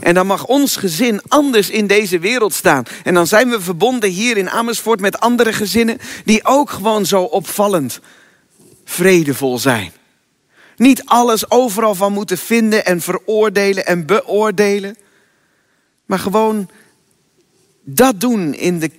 En 0.00 0.14
dan 0.14 0.26
mag 0.26 0.46
ons 0.46 0.76
gezin 0.76 1.20
anders 1.28 1.70
in 1.70 1.86
deze 1.86 2.18
wereld 2.18 2.54
staan. 2.54 2.84
En 3.02 3.14
dan 3.14 3.26
zijn 3.26 3.50
we 3.50 3.60
verbonden 3.60 4.10
hier 4.10 4.36
in 4.36 4.50
Amersfoort 4.50 5.00
met 5.00 5.20
andere 5.20 5.52
gezinnen 5.52 5.98
die 6.24 6.44
ook 6.44 6.70
gewoon 6.70 7.06
zo 7.06 7.22
opvallend 7.22 8.00
vredevol 8.84 9.58
zijn. 9.58 9.92
Niet 10.76 11.04
alles 11.04 11.50
overal 11.50 11.94
van 11.94 12.12
moeten 12.12 12.38
vinden 12.38 12.84
en 12.84 13.00
veroordelen 13.00 13.86
en 13.86 14.06
beoordelen. 14.06 14.96
Maar 16.06 16.18
gewoon 16.18 16.70
dat 17.84 18.20
doen 18.20 18.54
in 18.54 18.78
de 18.78 18.90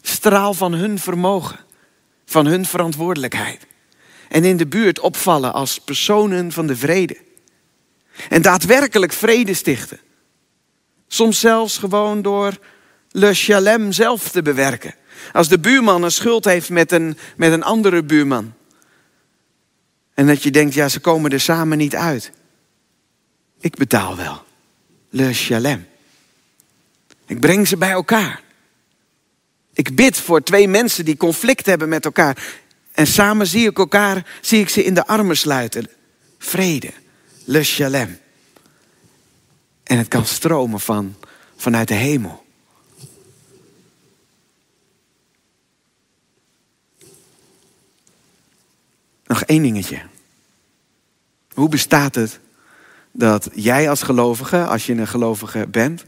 straal 0.00 0.54
van 0.54 0.72
hun 0.72 0.98
vermogen, 0.98 1.58
van 2.24 2.46
hun 2.46 2.66
verantwoordelijkheid. 2.66 3.66
En 4.28 4.44
in 4.44 4.56
de 4.56 4.66
buurt 4.66 5.00
opvallen 5.00 5.52
als 5.52 5.78
personen 5.78 6.52
van 6.52 6.66
de 6.66 6.76
vrede. 6.76 7.16
En 8.28 8.42
daadwerkelijk 8.42 9.12
vrede 9.12 9.54
stichten. 9.54 10.00
Soms 11.08 11.40
zelfs 11.40 11.78
gewoon 11.78 12.22
door 12.22 12.58
le 13.10 13.34
shalem 13.34 13.92
zelf 13.92 14.30
te 14.30 14.42
bewerken. 14.42 14.94
Als 15.32 15.48
de 15.48 15.58
buurman 15.58 16.02
een 16.02 16.10
schuld 16.10 16.44
heeft 16.44 16.70
met 16.70 16.92
een, 16.92 17.18
met 17.36 17.52
een 17.52 17.62
andere 17.62 18.02
buurman. 18.02 18.52
En 20.14 20.26
dat 20.26 20.42
je 20.42 20.50
denkt, 20.50 20.74
ja, 20.74 20.88
ze 20.88 21.00
komen 21.00 21.30
er 21.30 21.40
samen 21.40 21.78
niet 21.78 21.94
uit. 21.94 22.32
Ik 23.60 23.76
betaal 23.76 24.16
wel. 24.16 24.44
Le 25.10 25.32
shalem. 25.32 25.86
Ik 27.26 27.40
breng 27.40 27.68
ze 27.68 27.76
bij 27.76 27.90
elkaar. 27.90 28.42
Ik 29.72 29.94
bid 29.94 30.16
voor 30.16 30.42
twee 30.42 30.68
mensen 30.68 31.04
die 31.04 31.16
conflict 31.16 31.66
hebben 31.66 31.88
met 31.88 32.04
elkaar. 32.04 32.60
En 32.92 33.06
samen 33.06 33.46
zie 33.46 33.68
ik 33.68 33.78
elkaar, 33.78 34.26
zie 34.40 34.60
ik 34.60 34.68
ze 34.68 34.84
in 34.84 34.94
de 34.94 35.06
armen 35.06 35.36
sluiten. 35.36 35.90
Vrede, 36.38 36.92
le 37.44 37.62
shalem. 37.62 38.18
En 39.82 39.98
het 39.98 40.08
kan 40.08 40.26
stromen 40.26 40.80
van, 40.80 41.16
vanuit 41.56 41.88
de 41.88 41.94
hemel. 41.94 42.41
Nog 49.32 49.42
één 49.42 49.62
dingetje. 49.62 50.02
Hoe 51.54 51.68
bestaat 51.68 52.14
het 52.14 52.40
dat 53.12 53.48
jij 53.54 53.90
als 53.90 54.02
gelovige, 54.02 54.66
als 54.66 54.86
je 54.86 54.92
een 54.92 55.06
gelovige 55.06 55.66
bent, 55.68 56.04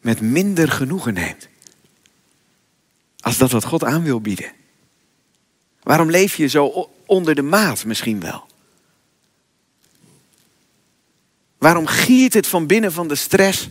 met 0.00 0.20
minder 0.20 0.70
genoegen 0.70 1.14
neemt? 1.14 1.48
Als 3.20 3.38
dat 3.38 3.50
wat 3.50 3.64
God 3.64 3.84
aan 3.84 4.02
wil 4.02 4.20
bieden. 4.20 4.52
Waarom 5.82 6.10
leef 6.10 6.36
je 6.36 6.46
zo 6.46 6.90
onder 7.06 7.34
de 7.34 7.42
maat 7.42 7.84
misschien 7.84 8.20
wel? 8.20 8.46
Waarom 11.58 11.86
giert 11.86 12.34
het 12.34 12.46
van 12.46 12.66
binnen 12.66 12.92
van 12.92 13.08
de 13.08 13.14
stress, 13.14 13.68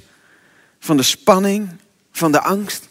van 0.80 0.98
de 0.98 1.04
spanning, 1.04 1.70
van 2.12 2.32
de 2.32 2.42
angst? 2.42 2.88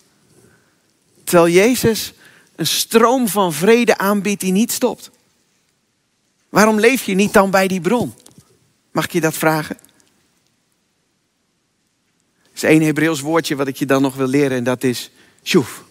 Terwijl 1.25 1.55
Jezus 1.55 2.13
een 2.57 2.67
stroom 2.67 3.29
van 3.29 3.53
vrede 3.53 3.99
aanbiedt 3.99 4.41
die 4.41 4.53
niet 4.53 4.73
stopt. 4.73 5.11
Waarom 6.51 6.81
leef 6.81 7.03
je 7.03 7.15
niet 7.15 7.33
dan 7.33 7.51
bij 7.51 7.69
die 7.69 7.81
bron? 7.81 8.15
Mag 8.91 9.05
ik 9.05 9.13
je 9.13 9.21
dat 9.21 9.35
vragen? 9.35 9.77
Er 12.43 12.51
is 12.55 12.63
één 12.63 12.83
Hebreeuws 12.83 13.21
woordje 13.21 13.57
wat 13.57 13.69
ik 13.69 13.77
je 13.77 13.87
dan 13.87 14.03
nog 14.03 14.15
wil 14.15 14.27
leren 14.27 14.57
en 14.57 14.65
dat 14.65 14.85
is 14.85 15.11
shuf. 15.45 15.83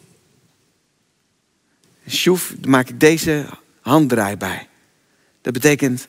Shuf, 2.09 2.53
daar 2.57 2.69
maak 2.69 2.89
ik 2.89 2.99
deze 2.99 3.45
handdraai 3.81 4.37
bij. 4.37 4.67
Dat 5.41 5.53
betekent 5.53 6.07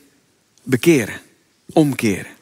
bekeren, 0.63 1.21
omkeren. 1.73 2.39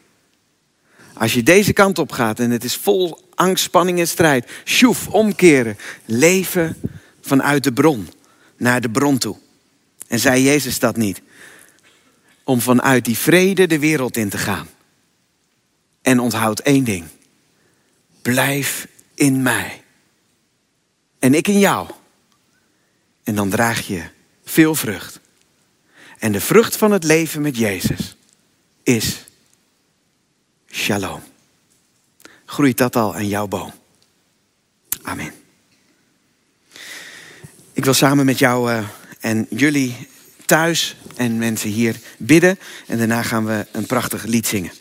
Als 1.14 1.34
je 1.34 1.42
deze 1.42 1.72
kant 1.72 1.98
op 1.98 2.12
gaat 2.12 2.40
en 2.40 2.50
het 2.50 2.64
is 2.64 2.76
vol 2.76 3.28
angst, 3.34 3.64
spanning 3.64 3.98
en 3.98 4.08
strijd. 4.08 4.50
Shuf, 4.64 5.08
omkeren. 5.08 5.76
Leven 6.04 6.76
vanuit 7.20 7.64
de 7.64 7.72
bron 7.72 8.08
naar 8.56 8.80
de 8.80 8.90
bron 8.90 9.18
toe. 9.18 9.36
En 10.06 10.18
zei 10.18 10.42
Jezus 10.42 10.78
dat 10.78 10.96
niet? 10.96 11.22
Om 12.48 12.60
vanuit 12.60 13.04
die 13.04 13.18
vrede 13.18 13.66
de 13.66 13.78
wereld 13.78 14.16
in 14.16 14.28
te 14.28 14.38
gaan. 14.38 14.68
En 16.02 16.20
onthoud 16.20 16.60
één 16.60 16.84
ding. 16.84 17.04
Blijf 18.22 18.88
in 19.14 19.42
mij. 19.42 19.82
En 21.18 21.34
ik 21.34 21.48
in 21.48 21.58
jou. 21.58 21.90
En 23.22 23.34
dan 23.34 23.50
draag 23.50 23.86
je 23.86 24.02
veel 24.44 24.74
vrucht. 24.74 25.20
En 26.18 26.32
de 26.32 26.40
vrucht 26.40 26.76
van 26.76 26.90
het 26.90 27.04
leven 27.04 27.40
met 27.40 27.56
Jezus 27.56 28.16
is 28.82 29.24
shalom. 30.70 31.22
Groeit 32.44 32.78
dat 32.78 32.96
al 32.96 33.14
aan 33.14 33.28
jouw 33.28 33.46
boom? 33.46 33.72
Amen. 35.02 35.32
Ik 37.72 37.84
wil 37.84 37.94
samen 37.94 38.26
met 38.26 38.38
jou 38.38 38.72
uh, 38.72 38.88
en 39.20 39.46
jullie 39.50 40.08
thuis 40.48 40.96
en 41.16 41.38
mensen 41.38 41.70
hier 41.70 42.00
bidden. 42.18 42.58
En 42.86 42.98
daarna 42.98 43.22
gaan 43.22 43.46
we 43.46 43.66
een 43.72 43.86
prachtig 43.86 44.24
lied 44.24 44.46
zingen. 44.46 44.72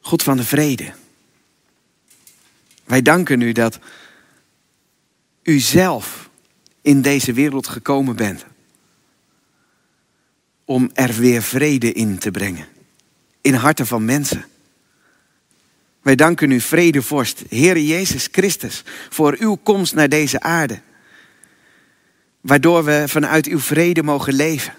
God 0.00 0.22
van 0.22 0.36
de 0.36 0.44
vrede. 0.44 0.92
Wij 2.84 3.02
danken 3.02 3.40
u 3.40 3.52
dat 3.52 3.78
u 5.42 5.58
zelf 5.58 6.30
in 6.82 7.02
deze 7.02 7.32
wereld 7.32 7.68
gekomen 7.68 8.16
bent. 8.16 8.44
Om 10.64 10.90
er 10.94 11.14
weer 11.14 11.42
vrede 11.42 11.92
in 11.92 12.18
te 12.18 12.30
brengen. 12.30 12.66
In 13.40 13.54
harten 13.54 13.86
van 13.86 14.04
mensen. 14.04 14.44
Wij 16.02 16.14
danken 16.14 16.50
u, 16.50 16.60
vredevorst, 16.60 17.42
Heere 17.48 17.86
Jezus 17.86 18.28
Christus, 18.32 18.82
voor 19.10 19.36
uw 19.38 19.54
komst 19.54 19.94
naar 19.94 20.08
deze 20.08 20.40
aarde. 20.40 20.80
Waardoor 22.40 22.84
we 22.84 23.04
vanuit 23.06 23.46
uw 23.46 23.60
vrede 23.60 24.02
mogen 24.02 24.34
leven. 24.34 24.74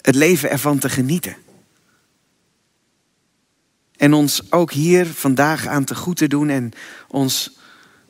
het 0.00 0.14
leven 0.14 0.50
ervan 0.50 0.78
te 0.78 0.88
genieten. 0.88 1.36
En 3.96 4.12
ons 4.12 4.52
ook 4.52 4.72
hier 4.72 5.06
vandaag 5.06 5.66
aan 5.66 5.84
te 5.84 5.94
goed 5.94 6.16
te 6.16 6.28
doen 6.28 6.48
en 6.48 6.72
ons, 7.08 7.58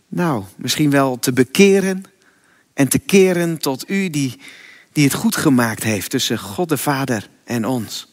nou, 0.09 0.45
misschien 0.57 0.91
wel 0.91 1.19
te 1.19 1.33
bekeren 1.33 2.05
en 2.75 2.89
te 2.89 2.99
keren 2.99 3.59
tot 3.59 3.91
u 3.91 4.11
die, 4.11 4.41
die 4.93 5.05
het 5.05 5.15
goed 5.15 5.37
gemaakt 5.37 5.83
heeft 5.83 6.11
tussen 6.11 6.39
God 6.39 6.69
de 6.69 6.77
Vader 6.77 7.29
en 7.45 7.67
ons. 7.67 8.10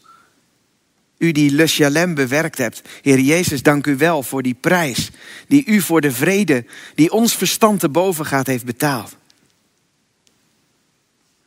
U 1.18 1.32
die 1.32 1.50
Le 1.50 1.66
Chalem 1.66 2.14
bewerkt 2.14 2.58
hebt. 2.58 2.82
Heer 3.02 3.20
Jezus, 3.20 3.62
dank 3.62 3.86
u 3.86 3.96
wel 3.96 4.22
voor 4.22 4.42
die 4.42 4.54
prijs 4.54 5.10
die 5.48 5.64
u 5.66 5.80
voor 5.80 6.00
de 6.00 6.12
vrede 6.12 6.64
die 6.94 7.12
ons 7.12 7.36
verstand 7.36 7.80
te 7.80 7.88
boven 7.88 8.26
gaat 8.26 8.46
heeft 8.46 8.64
betaald. 8.64 9.16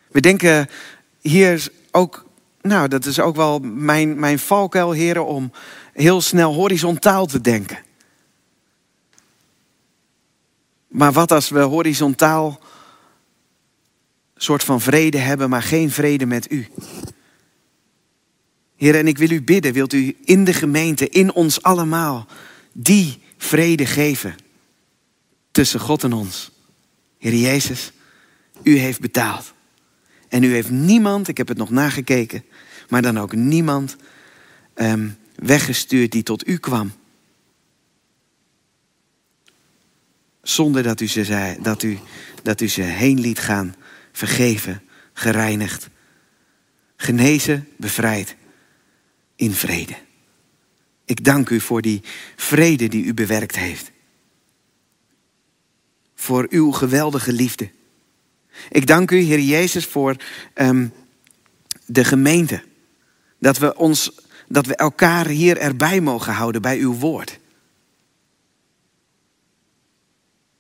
We 0.07 0.19
denken 0.19 0.69
hier 1.21 1.67
ook, 1.91 2.25
nou 2.61 2.87
dat 2.87 3.05
is 3.05 3.19
ook 3.19 3.35
wel 3.35 3.59
mijn, 3.59 4.19
mijn 4.19 4.39
valkuil 4.39 4.91
heren 4.91 5.25
om 5.25 5.51
heel 5.93 6.21
snel 6.21 6.53
horizontaal 6.53 7.25
te 7.25 7.41
denken. 7.41 7.79
Maar 10.87 11.11
wat 11.11 11.31
als 11.31 11.49
we 11.49 11.59
horizontaal 11.59 12.59
soort 14.35 14.63
van 14.63 14.81
vrede 14.81 15.17
hebben, 15.17 15.49
maar 15.49 15.63
geen 15.63 15.91
vrede 15.91 16.25
met 16.25 16.51
u? 16.51 16.67
Heer, 18.81 18.95
en 18.95 19.07
ik 19.07 19.17
wil 19.17 19.29
u 19.29 19.41
bidden, 19.41 19.73
wilt 19.73 19.93
u 19.93 20.17
in 20.23 20.43
de 20.43 20.53
gemeente, 20.53 21.09
in 21.09 21.33
ons 21.33 21.63
allemaal, 21.63 22.27
die 22.71 23.19
vrede 23.37 23.85
geven 23.85 24.35
tussen 25.51 25.79
God 25.79 26.03
en 26.03 26.13
ons. 26.13 26.51
Heer 27.17 27.35
Jezus, 27.35 27.91
u 28.63 28.77
heeft 28.77 28.99
betaald. 28.99 29.53
En 30.29 30.43
u 30.43 30.53
heeft 30.53 30.69
niemand, 30.69 31.27
ik 31.27 31.37
heb 31.37 31.47
het 31.47 31.57
nog 31.57 31.69
nagekeken, 31.69 32.43
maar 32.89 33.01
dan 33.01 33.19
ook 33.19 33.33
niemand 33.33 33.95
um, 34.75 35.17
weggestuurd 35.35 36.11
die 36.11 36.23
tot 36.23 36.47
u 36.47 36.57
kwam. 36.57 36.91
Zonder 40.41 40.83
dat 40.83 41.01
u 41.01 41.07
ze, 41.07 41.25
zei, 41.25 41.57
dat 41.61 41.83
u, 41.83 41.99
dat 42.43 42.61
u 42.61 42.67
ze 42.67 42.81
heen 42.81 43.19
liet 43.19 43.39
gaan, 43.39 43.75
vergeven, 44.11 44.81
gereinigd, 45.13 45.89
genezen, 46.95 47.67
bevrijd 47.77 48.39
in 49.41 49.53
vrede. 49.53 49.95
Ik 51.05 51.23
dank 51.23 51.49
u 51.49 51.59
voor 51.59 51.81
die 51.81 52.01
vrede 52.35 52.87
die 52.87 53.03
u 53.03 53.13
bewerkt 53.13 53.55
heeft. 53.55 53.91
Voor 56.15 56.47
uw 56.49 56.71
geweldige 56.71 57.33
liefde. 57.33 57.69
Ik 58.69 58.87
dank 58.87 59.11
u, 59.11 59.17
Heer 59.17 59.39
Jezus, 59.39 59.85
voor 59.85 60.15
um, 60.55 60.93
de 61.85 62.03
gemeente. 62.03 62.63
Dat 63.39 63.57
we, 63.57 63.77
ons, 63.77 64.11
dat 64.47 64.65
we 64.65 64.75
elkaar 64.75 65.27
hier 65.27 65.57
erbij 65.57 66.01
mogen 66.01 66.33
houden 66.33 66.61
bij 66.61 66.77
uw 66.77 66.93
woord. 66.93 67.39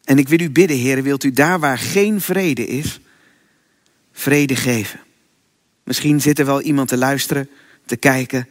En 0.03 0.17
ik 0.17 0.29
wil 0.29 0.39
u 0.39 0.49
bidden, 0.49 0.77
Heer, 0.77 1.03
wilt 1.03 1.23
u 1.23 1.31
daar 1.31 1.59
waar 1.59 1.77
geen 1.77 2.21
vrede 2.21 2.67
is, 2.67 2.99
vrede 4.11 4.55
geven. 4.55 4.99
Misschien 5.83 6.21
zit 6.21 6.39
er 6.39 6.45
wel 6.45 6.61
iemand 6.61 6.89
te 6.89 6.97
luisteren, 6.97 7.49
te 7.85 7.95
kijken 7.95 8.47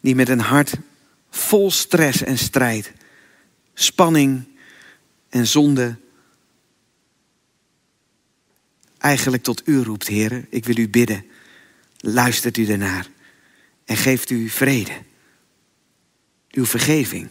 die 0.00 0.14
met 0.14 0.28
een 0.28 0.40
hart 0.40 0.74
vol 1.30 1.70
stress 1.70 2.22
en 2.22 2.38
strijd, 2.38 2.92
spanning 3.74 4.44
en 5.28 5.46
zonde 5.46 5.96
eigenlijk 8.98 9.42
tot 9.42 9.62
u 9.64 9.82
roept, 9.82 10.06
heren. 10.06 10.46
Ik 10.50 10.64
wil 10.64 10.76
u 10.76 10.88
bidden. 10.88 11.24
Luistert 11.98 12.56
u 12.56 12.66
ernaar 12.66 13.06
en 13.84 13.96
geeft 13.96 14.30
u 14.30 14.48
vrede. 14.48 14.92
Uw 16.50 16.66
vergeving. 16.66 17.28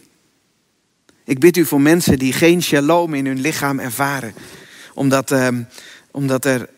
Ik 1.24 1.38
bid 1.38 1.56
u 1.56 1.64
voor 1.64 1.80
mensen 1.80 2.18
die 2.18 2.32
geen 2.32 2.62
shalom 2.62 3.14
in 3.14 3.26
hun 3.26 3.40
lichaam 3.40 3.78
ervaren, 3.78 4.34
omdat, 4.94 5.30
uh, 5.30 5.48
omdat 6.10 6.44
er 6.44 6.68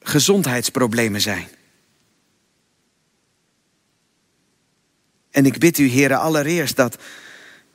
gezondheidsproblemen 0.00 1.20
zijn. 1.20 1.48
En 5.38 5.46
ik 5.46 5.58
bid 5.58 5.78
u, 5.78 5.86
heren, 5.86 6.20
allereerst 6.20 6.76
dat, 6.76 6.96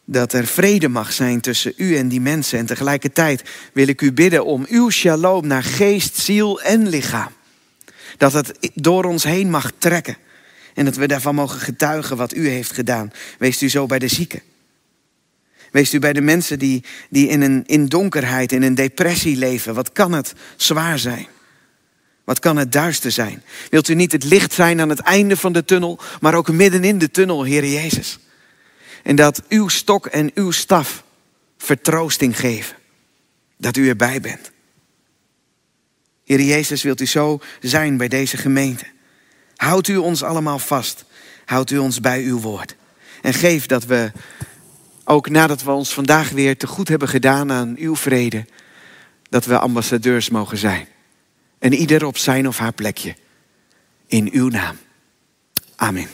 dat 0.05 0.33
er 0.33 0.47
vrede 0.47 0.87
mag 0.87 1.13
zijn 1.13 1.41
tussen 1.41 1.73
u 1.77 1.95
en 1.95 2.07
die 2.07 2.21
mensen. 2.21 2.59
En 2.59 2.65
tegelijkertijd 2.65 3.49
wil 3.73 3.87
ik 3.87 4.01
u 4.01 4.13
bidden 4.13 4.45
om 4.45 4.65
uw 4.69 4.89
shalom 4.89 5.47
naar 5.47 5.63
geest, 5.63 6.17
ziel 6.17 6.61
en 6.61 6.87
lichaam. 6.87 7.31
Dat 8.17 8.33
het 8.33 8.69
door 8.73 9.03
ons 9.05 9.23
heen 9.23 9.49
mag 9.49 9.71
trekken. 9.77 10.17
En 10.73 10.85
dat 10.85 10.95
we 10.95 11.07
daarvan 11.07 11.35
mogen 11.35 11.59
getuigen 11.59 12.17
wat 12.17 12.35
u 12.35 12.47
heeft 12.47 12.71
gedaan. 12.71 13.11
Wees 13.39 13.61
u 13.61 13.69
zo 13.69 13.85
bij 13.85 13.99
de 13.99 14.07
zieken. 14.07 14.41
Wees 15.71 15.93
u 15.93 15.99
bij 15.99 16.13
de 16.13 16.21
mensen 16.21 16.59
die, 16.59 16.83
die 17.09 17.27
in, 17.27 17.41
een, 17.41 17.63
in 17.65 17.85
donkerheid, 17.85 18.51
in 18.51 18.63
een 18.63 18.75
depressie 18.75 19.37
leven. 19.37 19.73
Wat 19.73 19.91
kan 19.91 20.11
het 20.11 20.33
zwaar 20.55 20.99
zijn? 20.99 21.27
Wat 22.23 22.39
kan 22.39 22.57
het 22.57 22.71
duister 22.71 23.11
zijn? 23.11 23.43
Wilt 23.69 23.87
u 23.87 23.93
niet 23.93 24.11
het 24.11 24.23
licht 24.23 24.53
zijn 24.53 24.81
aan 24.81 24.89
het 24.89 24.99
einde 24.99 25.37
van 25.37 25.53
de 25.53 25.65
tunnel, 25.65 25.99
maar 26.21 26.33
ook 26.33 26.51
midden 26.51 26.83
in 26.83 26.97
de 26.97 27.11
tunnel, 27.11 27.43
Heer 27.43 27.65
Jezus? 27.65 28.19
En 29.03 29.15
dat 29.15 29.41
uw 29.49 29.67
stok 29.67 30.05
en 30.05 30.31
uw 30.33 30.51
staf 30.51 31.03
vertroosting 31.57 32.39
geven. 32.39 32.75
Dat 33.57 33.77
u 33.77 33.89
erbij 33.89 34.21
bent. 34.21 34.51
Heer 36.25 36.41
Jezus, 36.41 36.83
wilt 36.83 37.01
u 37.01 37.05
zo 37.05 37.39
zijn 37.61 37.97
bij 37.97 38.07
deze 38.07 38.37
gemeente? 38.37 38.85
Houdt 39.55 39.87
u 39.87 39.97
ons 39.97 40.23
allemaal 40.23 40.59
vast. 40.59 41.05
Houdt 41.45 41.71
u 41.71 41.77
ons 41.77 41.99
bij 41.99 42.23
uw 42.23 42.39
woord. 42.39 42.75
En 43.21 43.33
geef 43.33 43.65
dat 43.65 43.85
we, 43.85 44.11
ook 45.03 45.29
nadat 45.29 45.63
we 45.63 45.71
ons 45.71 45.93
vandaag 45.93 46.29
weer 46.29 46.57
te 46.57 46.67
goed 46.67 46.87
hebben 46.87 47.07
gedaan 47.07 47.51
aan 47.51 47.75
uw 47.77 47.95
vrede, 47.95 48.45
dat 49.29 49.45
we 49.45 49.59
ambassadeurs 49.59 50.29
mogen 50.29 50.57
zijn. 50.57 50.87
En 51.63 51.73
ieder 51.73 52.05
op 52.05 52.17
zijn 52.17 52.47
of 52.47 52.57
haar 52.57 52.73
plekje. 52.73 53.15
In 54.07 54.29
uw 54.31 54.47
naam. 54.49 54.77
Amen. 55.75 56.07